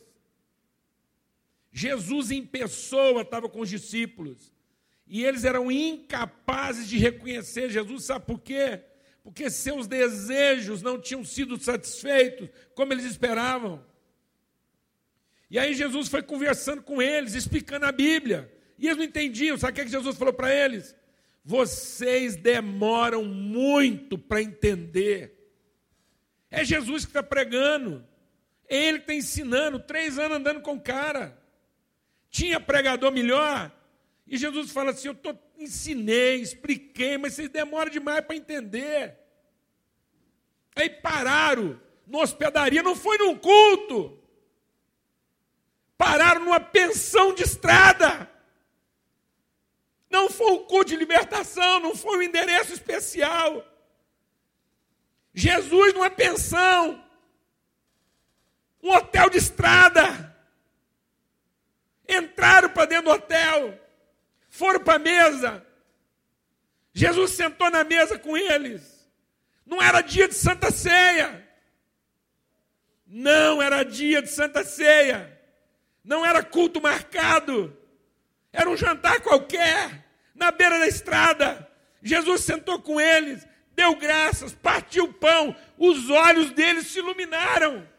Jesus 1.71 2.29
em 2.29 2.45
pessoa 2.45 3.21
estava 3.21 3.49
com 3.49 3.61
os 3.61 3.69
discípulos 3.69 4.53
e 5.07 5.23
eles 5.23 5.43
eram 5.43 5.71
incapazes 5.71 6.87
de 6.87 6.97
reconhecer 6.97 7.69
Jesus, 7.69 8.05
sabe 8.05 8.25
por 8.25 8.39
quê? 8.39 8.81
Porque 9.23 9.49
seus 9.49 9.87
desejos 9.87 10.81
não 10.81 10.99
tinham 10.99 11.23
sido 11.23 11.57
satisfeitos 11.57 12.49
como 12.75 12.91
eles 12.91 13.05
esperavam. 13.05 13.83
E 15.49 15.57
aí 15.57 15.73
Jesus 15.73 16.09
foi 16.09 16.21
conversando 16.21 16.81
com 16.81 17.01
eles, 17.01 17.33
explicando 17.33 17.85
a 17.85 17.91
Bíblia. 17.91 18.51
E 18.77 18.87
eles 18.87 18.97
não 18.97 19.05
entendiam. 19.05 19.57
Sabe 19.57 19.79
o 19.79 19.85
que 19.85 19.89
Jesus 19.89 20.17
falou 20.17 20.33
para 20.33 20.53
eles? 20.53 20.93
Vocês 21.45 22.35
demoram 22.35 23.23
muito 23.23 24.17
para 24.17 24.41
entender. 24.41 25.33
É 26.51 26.65
Jesus 26.65 27.05
que 27.05 27.11
está 27.11 27.23
pregando. 27.23 28.05
É 28.67 28.75
ele 28.75 28.97
que 28.97 29.03
está 29.03 29.13
ensinando. 29.13 29.79
Três 29.79 30.19
anos 30.19 30.37
andando 30.37 30.61
com 30.61 30.79
cara. 30.79 31.37
Tinha 32.29 32.59
pregador 32.59 33.11
melhor? 33.11 33.71
E 34.27 34.37
Jesus 34.37 34.71
fala 34.71 34.91
assim: 34.91 35.09
Eu 35.09 35.15
tô, 35.15 35.33
ensinei, 35.63 36.41
expliquei, 36.41 37.17
mas 37.17 37.33
vocês 37.33 37.49
demoram 37.49 37.91
demais 37.91 38.23
para 38.25 38.35
entender. 38.35 39.17
Aí 40.75 40.89
pararam 40.89 41.79
na 42.05 42.19
hospedaria, 42.19 42.83
não 42.83 42.95
foi 42.95 43.17
num 43.17 43.37
culto. 43.37 44.19
Pararam 45.97 46.45
numa 46.45 46.59
pensão 46.59 47.33
de 47.33 47.43
estrada. 47.43 48.29
Não 50.09 50.29
foi 50.29 50.51
um 50.51 50.65
culto 50.65 50.89
de 50.89 50.95
libertação, 50.95 51.79
não 51.79 51.95
foi 51.95 52.17
um 52.17 52.21
endereço 52.21 52.73
especial. 52.73 53.65
Jesus 55.33 55.93
numa 55.93 56.09
pensão. 56.09 57.03
Um 58.81 58.91
hotel 58.91 59.29
de 59.29 59.37
estrada. 59.37 60.35
Entraram 62.07 62.69
para 62.69 62.85
dentro 62.85 63.05
do 63.05 63.11
hotel. 63.11 63.82
Foram 64.53 64.81
para 64.81 64.97
a 64.97 64.99
mesa. 64.99 65.65
Jesus 66.93 67.31
sentou 67.31 67.71
na 67.71 67.83
mesa 67.83 68.19
com 68.19 68.37
eles. 68.37 69.09
Não 69.65 69.81
era 69.81 69.99
dia 69.99 70.27
de 70.27 70.35
Santa 70.35 70.69
Ceia. 70.69 71.43
Não 73.07 73.59
era 73.63 73.81
dia 73.81 74.21
de 74.21 74.29
Santa 74.29 74.63
Ceia. 74.63 75.41
Não 76.03 76.23
era 76.23 76.43
culto 76.43 76.79
marcado. 76.79 77.75
Era 78.51 78.69
um 78.69 78.77
jantar 78.77 79.21
qualquer, 79.21 80.05
na 80.35 80.51
beira 80.51 80.77
da 80.77 80.87
estrada. 80.87 81.67
Jesus 82.03 82.41
sentou 82.41 82.79
com 82.79 83.01
eles, 83.01 83.47
deu 83.71 83.95
graças, 83.95 84.53
partiu 84.53 85.05
o 85.05 85.13
pão, 85.13 85.55
os 85.79 86.11
olhos 86.11 86.51
deles 86.51 86.85
se 86.85 86.99
iluminaram. 86.99 87.89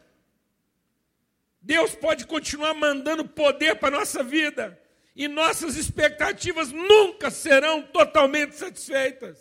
Deus 1.61 1.97
pode 1.97 2.29
continuar 2.29 2.75
mandando 2.75 3.27
poder 3.27 3.75
para 3.75 3.97
a 3.97 3.99
nossa 3.99 4.23
vida, 4.23 4.81
e 5.15 5.29
nossas 5.29 5.77
expectativas 5.77 6.73
nunca 6.73 7.31
serão 7.31 7.83
totalmente 7.83 8.57
satisfeitas. 8.57 9.39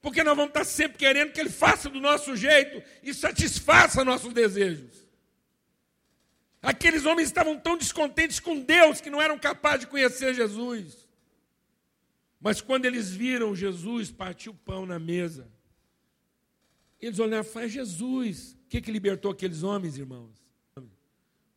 Porque 0.00 0.24
nós 0.24 0.34
vamos 0.34 0.50
estar 0.50 0.64
sempre 0.64 0.96
querendo 0.96 1.32
que 1.32 1.40
Ele 1.40 1.50
faça 1.50 1.90
do 1.90 2.00
nosso 2.00 2.34
jeito 2.34 2.82
e 3.02 3.12
satisfaça 3.12 4.04
nossos 4.04 4.32
desejos. 4.32 5.06
Aqueles 6.62 7.04
homens 7.04 7.28
estavam 7.28 7.58
tão 7.58 7.76
descontentes 7.76 8.40
com 8.40 8.58
Deus 8.60 9.00
que 9.00 9.10
não 9.10 9.20
eram 9.20 9.38
capazes 9.38 9.80
de 9.80 9.86
conhecer 9.86 10.34
Jesus. 10.34 11.06
Mas 12.40 12.62
quando 12.62 12.86
eles 12.86 13.10
viram 13.10 13.54
Jesus 13.54 14.10
partir 14.10 14.48
o 14.48 14.54
pão 14.54 14.86
na 14.86 14.98
mesa, 14.98 15.50
eles 16.98 17.18
olharam 17.18 17.44
e 17.44 17.46
falaram: 17.46 17.66
é 17.66 17.72
Jesus. 17.72 18.56
O 18.64 18.68
que, 18.68 18.80
que 18.80 18.90
libertou 18.90 19.30
aqueles 19.30 19.62
homens, 19.62 19.98
irmãos? 19.98 20.40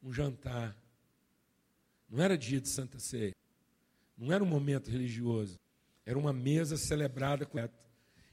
Um 0.01 0.11
jantar. 0.11 0.75
Não 2.09 2.23
era 2.23 2.37
dia 2.37 2.61
de 2.61 2.69
Santa 2.69 2.99
Ceia. 2.99 3.35
Não 4.17 4.31
era 4.31 4.43
um 4.43 4.47
momento 4.47 4.89
religioso. 4.89 5.59
Era 6.05 6.17
uma 6.17 6.33
mesa 6.33 6.77
celebrada 6.77 7.49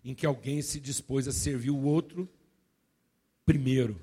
em 0.04 0.14
que 0.14 0.26
alguém 0.26 0.60
se 0.62 0.80
dispôs 0.80 1.28
a 1.28 1.32
servir 1.32 1.70
o 1.70 1.82
outro 1.82 2.28
primeiro. 3.44 4.00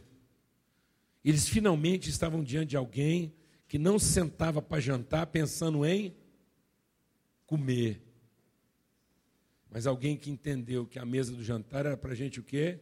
Eles 1.24 1.48
finalmente 1.48 2.10
estavam 2.10 2.44
diante 2.44 2.70
de 2.70 2.78
alguém 2.78 3.34
que 3.68 3.78
não 3.78 4.00
sentava 4.00 4.62
para 4.62 4.80
jantar 4.80 5.28
pensando 5.28 5.86
em 5.86 6.16
comer. 7.46 8.02
Mas 9.70 9.86
alguém 9.86 10.16
que 10.16 10.30
entendeu 10.30 10.86
que 10.86 11.00
a 11.00 11.06
mesa 11.06 11.34
do 11.34 11.44
jantar 11.44 11.86
era 11.86 11.98
para 11.98 12.14
a 12.14 12.16
gente 12.16 12.40
o 12.40 12.44
quê? 12.44 12.80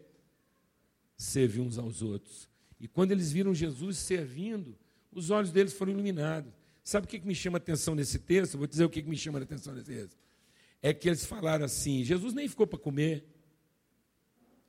Servir 1.18 1.62
uns 1.62 1.78
aos 1.78 2.02
outros. 2.02 2.48
E 2.80 2.88
quando 2.88 3.12
eles 3.12 3.32
viram 3.32 3.54
Jesus 3.56 3.98
servindo, 3.98 4.78
os 5.12 5.30
olhos 5.30 5.52
deles 5.52 5.74
foram 5.74 5.94
iluminados. 5.94 6.54
Sabe 6.86 7.08
o 7.08 7.10
que 7.10 7.20
me 7.26 7.34
chama 7.34 7.58
a 7.58 7.60
atenção 7.60 7.96
nesse 7.96 8.20
texto? 8.20 8.60
vou 8.60 8.68
dizer 8.68 8.86
o 8.86 8.90
que 8.90 9.02
me 9.02 9.18
chama 9.18 9.40
a 9.40 9.42
atenção 9.42 9.74
nesse 9.74 9.88
texto. 9.88 10.16
É 10.84 10.94
que 10.94 11.10
eles 11.10 11.26
falaram 11.26 11.66
assim: 11.66 12.04
Jesus 12.04 12.32
nem 12.32 12.48
ficou 12.48 12.68
para 12.68 12.78
comer. 12.78 13.26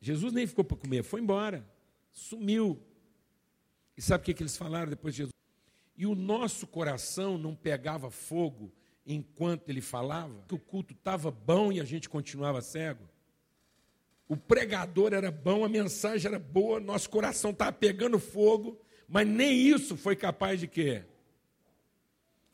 Jesus 0.01 0.33
nem 0.33 0.47
ficou 0.47 0.65
para 0.65 0.79
comer, 0.79 1.03
foi 1.03 1.21
embora, 1.21 1.69
sumiu. 2.11 2.81
E 3.95 4.01
sabe 4.01 4.23
o 4.23 4.35
que 4.35 4.43
eles 4.43 4.57
falaram 4.57 4.89
depois 4.89 5.15
de 5.15 5.19
Jesus? 5.19 5.35
E 5.95 6.07
o 6.07 6.15
nosso 6.15 6.67
coração 6.67 7.37
não 7.37 7.55
pegava 7.55 8.11
fogo 8.11 8.73
enquanto 9.07 9.69
ele 9.69 9.83
falava, 9.83 10.43
que 10.49 10.55
o 10.55 10.59
culto 10.59 10.95
estava 10.95 11.31
bom 11.31 11.71
e 11.71 11.81
a 11.81 11.85
gente 11.85 12.09
continuava 12.09 12.63
cego. 12.63 13.07
O 14.27 14.37
pregador 14.37 15.13
era 15.13 15.31
bom, 15.31 15.65
a 15.65 15.69
mensagem 15.69 16.29
era 16.29 16.39
boa, 16.39 16.81
nosso 16.81 17.11
coração 17.11 17.51
estava 17.51 17.73
pegando 17.73 18.19
fogo, 18.19 18.81
mas 19.07 19.27
nem 19.27 19.55
isso 19.55 19.97
foi 19.97 20.17
capaz 20.17 20.61
de 20.61 20.67
quê? 20.67 21.05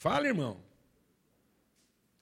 Fala, 0.03 0.27
irmão. 0.27 0.57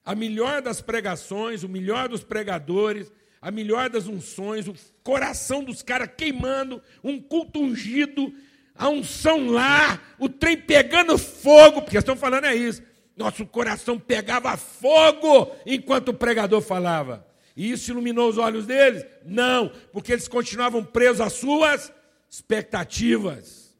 A 0.05 0.15
melhor 0.15 0.61
das 0.61 0.83
pregações, 0.83 1.63
o 1.63 1.69
melhor 1.69 2.11
dos 2.11 2.23
pregadores, 2.23 3.11
a 3.41 3.51
melhor 3.51 3.89
das 3.89 4.07
unções, 4.07 4.69
o 4.69 4.75
coração 5.03 5.65
dos 5.65 5.83
caras 5.83 6.11
queimando, 6.15 6.83
um 7.03 7.19
culto 7.19 7.59
ungido, 7.59 8.35
a 8.75 8.87
unção 8.91 9.49
lá, 9.49 9.99
o 10.19 10.29
trem 10.29 10.59
pegando 10.59 11.17
fogo, 11.17 11.81
porque 11.81 11.97
estão 11.97 12.15
falando 12.15 12.45
é 12.45 12.55
isso. 12.55 12.83
Nosso 13.17 13.47
coração 13.47 13.99
pegava 13.99 14.59
fogo 14.59 15.51
enquanto 15.65 16.11
o 16.11 16.15
pregador 16.15 16.61
falava. 16.61 17.27
E 17.57 17.71
isso 17.71 17.91
iluminou 17.91 18.29
os 18.29 18.37
olhos 18.37 18.67
deles? 18.67 19.07
Não, 19.25 19.73
porque 19.91 20.13
eles 20.13 20.29
continuavam 20.29 20.85
presos 20.85 21.23
às 21.23 21.33
suas 21.33 21.91
expectativas. 22.29 23.75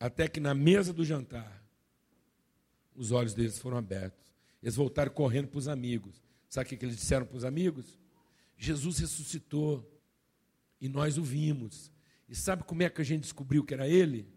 Até 0.00 0.26
que 0.26 0.40
na 0.40 0.54
mesa 0.54 0.90
do 0.90 1.04
jantar, 1.04 1.55
os 2.96 3.12
olhos 3.12 3.34
deles 3.34 3.58
foram 3.58 3.76
abertos. 3.76 4.32
Eles 4.62 4.76
voltaram 4.76 5.12
correndo 5.12 5.48
para 5.48 5.58
os 5.58 5.68
amigos. 5.68 6.22
Sabe 6.48 6.66
o 6.66 6.78
que 6.78 6.84
eles 6.84 6.96
disseram 6.96 7.26
para 7.26 7.36
os 7.36 7.44
amigos? 7.44 7.98
Jesus 8.56 8.98
ressuscitou 8.98 9.88
e 10.80 10.88
nós 10.88 11.18
o 11.18 11.22
vimos. 11.22 11.92
E 12.28 12.34
sabe 12.34 12.64
como 12.64 12.82
é 12.82 12.90
que 12.90 13.00
a 13.00 13.04
gente 13.04 13.22
descobriu 13.22 13.64
que 13.64 13.74
era 13.74 13.86
ele? 13.86 14.28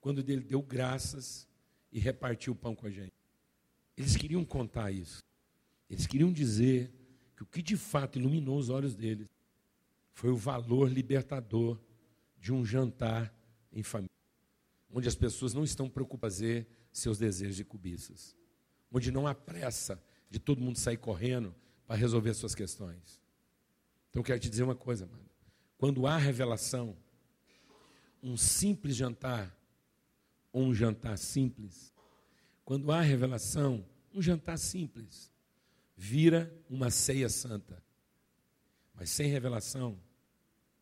Quando 0.00 0.20
ele 0.20 0.40
deu 0.40 0.62
graças 0.62 1.48
e 1.92 1.98
repartiu 1.98 2.52
o 2.52 2.56
pão 2.56 2.74
com 2.74 2.86
a 2.86 2.90
gente. 2.90 3.14
Eles 3.96 4.16
queriam 4.16 4.44
contar 4.44 4.90
isso. 4.90 5.22
Eles 5.88 6.06
queriam 6.06 6.32
dizer 6.32 6.92
que 7.36 7.42
o 7.42 7.46
que 7.46 7.62
de 7.62 7.76
fato 7.76 8.18
iluminou 8.18 8.58
os 8.58 8.68
olhos 8.68 8.94
deles 8.94 9.28
foi 10.12 10.30
o 10.30 10.36
valor 10.36 10.90
libertador 10.90 11.78
de 12.38 12.52
um 12.52 12.64
jantar 12.64 13.34
em 13.72 13.82
família, 13.82 14.13
onde 14.94 15.08
as 15.08 15.16
pessoas 15.16 15.52
não 15.52 15.64
estão 15.64 15.90
preocupadas 15.90 16.40
em 16.40 16.64
seus 16.92 17.18
desejos 17.18 17.58
e 17.58 17.64
cobiças. 17.64 18.36
Onde 18.92 19.10
não 19.10 19.26
há 19.26 19.34
pressa 19.34 20.00
de 20.30 20.38
todo 20.38 20.60
mundo 20.62 20.78
sair 20.78 20.96
correndo 20.96 21.52
para 21.84 21.96
resolver 21.96 22.32
suas 22.32 22.54
questões. 22.54 23.20
Então 24.08 24.20
eu 24.20 24.24
quero 24.24 24.38
te 24.38 24.48
dizer 24.48 24.62
uma 24.62 24.76
coisa, 24.76 25.04
mano. 25.04 25.28
Quando 25.76 26.06
há 26.06 26.16
revelação, 26.16 26.96
um 28.22 28.36
simples 28.36 28.94
jantar, 28.94 29.52
ou 30.52 30.62
um 30.62 30.72
jantar 30.72 31.18
simples, 31.18 31.92
quando 32.64 32.92
há 32.92 33.00
revelação, 33.00 33.84
um 34.14 34.22
jantar 34.22 34.56
simples, 34.56 35.32
vira 35.96 36.56
uma 36.70 36.88
ceia 36.88 37.28
santa. 37.28 37.82
Mas 38.94 39.10
sem 39.10 39.28
revelação, 39.28 40.00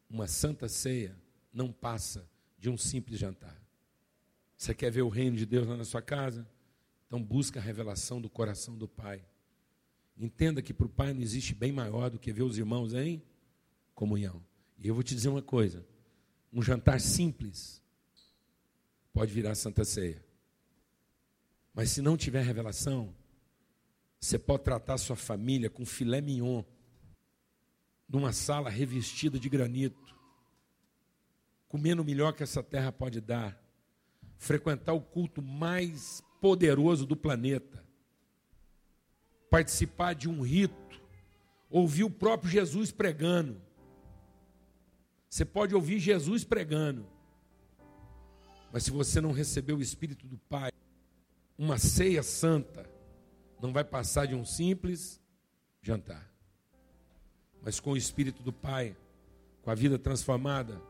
uma 0.09 0.27
santa 0.29 0.68
ceia 0.68 1.18
não 1.51 1.72
passa 1.72 2.29
de 2.59 2.68
um 2.68 2.77
simples 2.77 3.18
jantar. 3.18 3.62
Você 4.62 4.72
quer 4.72 4.92
ver 4.92 5.03
o 5.03 5.09
reino 5.09 5.37
de 5.37 5.44
Deus 5.44 5.66
lá 5.66 5.77
na 5.77 5.85
sua 5.85 6.01
casa? 6.01 6.48
Então 7.09 7.20
busca 7.20 7.59
a 7.59 7.62
revelação 7.62 8.20
do 8.20 8.31
coração 8.31 8.79
do 8.79 8.87
Pai. 8.87 9.20
Entenda 10.16 10.62
que 10.62 10.72
para 10.72 10.87
o 10.87 10.88
Pai 10.88 11.12
não 11.12 11.20
existe 11.20 11.53
bem 11.53 11.72
maior 11.72 12.09
do 12.09 12.16
que 12.16 12.33
ver 12.33 12.44
os 12.44 12.57
irmãos 12.57 12.94
em 12.94 13.20
comunhão. 13.92 14.40
E 14.79 14.87
eu 14.87 14.94
vou 14.94 15.03
te 15.03 15.16
dizer 15.16 15.31
uma 15.31 15.42
coisa: 15.42 15.85
um 16.53 16.62
jantar 16.62 17.01
simples 17.01 17.83
pode 19.12 19.33
virar 19.33 19.57
Santa 19.57 19.85
Ceia. 19.85 20.25
Mas 21.75 21.90
se 21.90 22.01
não 22.01 22.16
tiver 22.16 22.44
revelação, 22.44 23.12
você 24.20 24.38
pode 24.38 24.62
tratar 24.62 24.96
sua 24.96 25.16
família 25.16 25.68
com 25.68 25.85
filé 25.85 26.20
mignon, 26.20 26.62
numa 28.09 28.33
sala 28.33 28.70
revestida 28.70 29.40
de 29.40 29.48
granito, 29.48 30.16
comendo 31.66 32.01
o 32.01 32.05
melhor 32.05 32.33
que 32.33 32.44
essa 32.44 32.62
terra 32.62 32.92
pode 32.92 33.20
dar, 33.20 33.61
frequentar 34.42 34.92
o 34.92 35.00
culto 35.00 35.40
mais 35.40 36.20
poderoso 36.40 37.07
do 37.07 37.14
planeta, 37.14 37.81
participar 39.48 40.14
de 40.14 40.28
um 40.28 40.42
rito, 40.42 41.00
ouvir 41.70 42.02
o 42.02 42.11
próprio 42.11 42.50
Jesus 42.50 42.90
pregando. 42.90 43.62
Você 45.31 45.44
pode 45.44 45.76
ouvir 45.76 46.00
Jesus 46.00 46.42
pregando, 46.42 47.07
mas 48.72 48.83
se 48.83 48.90
você 48.90 49.20
não 49.20 49.31
receber 49.31 49.74
o 49.74 49.81
Espírito 49.81 50.26
do 50.26 50.37
Pai, 50.37 50.72
uma 51.57 51.78
ceia 51.78 52.22
santa 52.24 52.90
não 53.61 53.72
vai 53.72 53.85
passar 53.85 54.26
de 54.26 54.35
um 54.35 54.44
simples 54.44 55.20
jantar. 55.81 56.28
Mas 57.62 57.78
com 57.78 57.92
o 57.92 57.96
Espírito 57.96 58.42
do 58.42 58.52
Pai, 58.52 58.96
com 59.62 59.70
a 59.70 59.74
vida 59.76 60.00
transformada, 60.00 60.83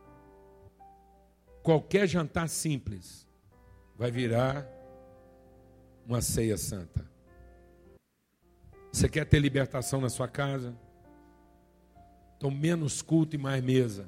qualquer 1.62 2.08
jantar 2.08 2.48
simples 2.48 3.30
vai 4.02 4.10
virar 4.10 4.66
uma 6.06 6.20
ceia 6.20 6.56
santa. 6.56 7.08
Você 8.92 9.08
quer 9.08 9.24
ter 9.24 9.38
libertação 9.38 10.00
na 10.00 10.10
sua 10.10 10.28
casa? 10.28 10.76
Então, 12.36 12.50
menos 12.50 13.00
culto 13.00 13.36
e 13.36 13.38
mais 13.38 13.62
mesa. 13.62 14.06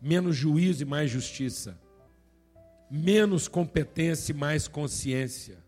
Menos 0.00 0.36
juízo 0.36 0.82
e 0.82 0.86
mais 0.86 1.10
justiça 1.10 1.78
menos 2.90 3.46
competência 3.46 4.32
e 4.32 4.34
mais 4.34 4.66
consciência. 4.66 5.58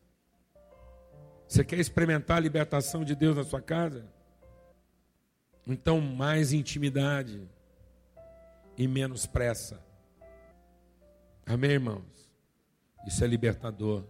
Você 1.47 1.63
quer 1.65 1.79
experimentar 1.79 2.39
a 2.39 2.41
libertação 2.41 3.05
de 3.05 3.15
Deus 3.15 3.37
na 3.37 3.45
sua 3.45 3.61
casa? 3.61 4.05
Então, 5.65 6.01
mais 6.01 6.53
intimidade 6.53 7.49
e 8.77 8.89
menos 8.89 9.25
pressa. 9.25 9.81
Amém, 11.47 11.73
irmãos? 11.73 12.22
Isso 13.07 13.25
é 13.25 13.27
libertador. 13.27 14.05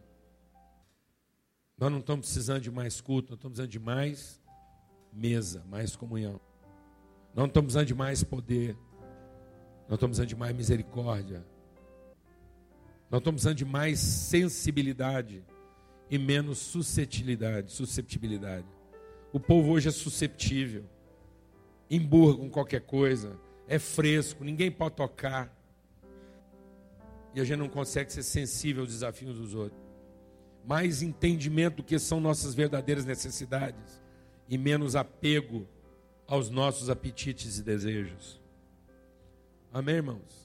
Nós 1.78 1.90
não 1.90 1.98
estamos 1.98 2.26
precisando 2.26 2.60
de 2.60 2.70
mais 2.70 3.00
culto, 3.00 3.30
nós 3.30 3.38
estamos 3.38 3.56
precisando 3.56 3.70
de 3.70 3.78
mais 3.78 4.40
mesa, 5.12 5.64
mais 5.68 5.96
comunhão. 5.96 6.40
Nós 7.34 7.36
não 7.36 7.46
estamos 7.46 7.68
precisando 7.68 7.86
de 7.86 7.94
mais 7.94 8.22
poder, 8.22 8.76
nós 9.88 9.96
estamos 9.96 10.16
precisando 10.16 10.28
de 10.28 10.36
mais 10.36 10.54
misericórdia, 10.54 11.44
nós 13.10 13.20
estamos 13.20 13.40
precisando 13.40 13.56
de 13.56 13.64
mais 13.64 13.98
sensibilidade 13.98 15.44
e 16.10 16.18
menos 16.18 16.58
suscetibilidade, 16.58 17.72
susceptibilidade. 17.72 18.66
O 19.32 19.40
povo 19.40 19.70
hoje 19.70 19.88
é 19.88 19.92
susceptível, 19.92 20.84
emburra 21.90 22.36
com 22.36 22.50
qualquer 22.50 22.82
coisa, 22.82 23.38
é 23.66 23.78
fresco, 23.78 24.44
ninguém 24.44 24.70
pode 24.70 24.94
tocar. 24.94 25.58
E 27.34 27.40
a 27.40 27.44
gente 27.44 27.58
não 27.58 27.68
consegue 27.68 28.12
ser 28.12 28.22
sensível 28.22 28.82
aos 28.82 28.92
desafios 28.92 29.38
dos 29.38 29.54
outros. 29.54 29.80
Mais 30.64 31.02
entendimento 31.02 31.76
do 31.76 31.82
que 31.82 31.98
são 31.98 32.20
nossas 32.20 32.54
verdadeiras 32.54 33.04
necessidades 33.04 34.00
e 34.48 34.58
menos 34.58 34.94
apego 34.94 35.66
aos 36.26 36.50
nossos 36.50 36.88
apetites 36.88 37.58
e 37.58 37.62
desejos. 37.62 38.40
Amém, 39.72 39.96
irmãos? 39.96 40.42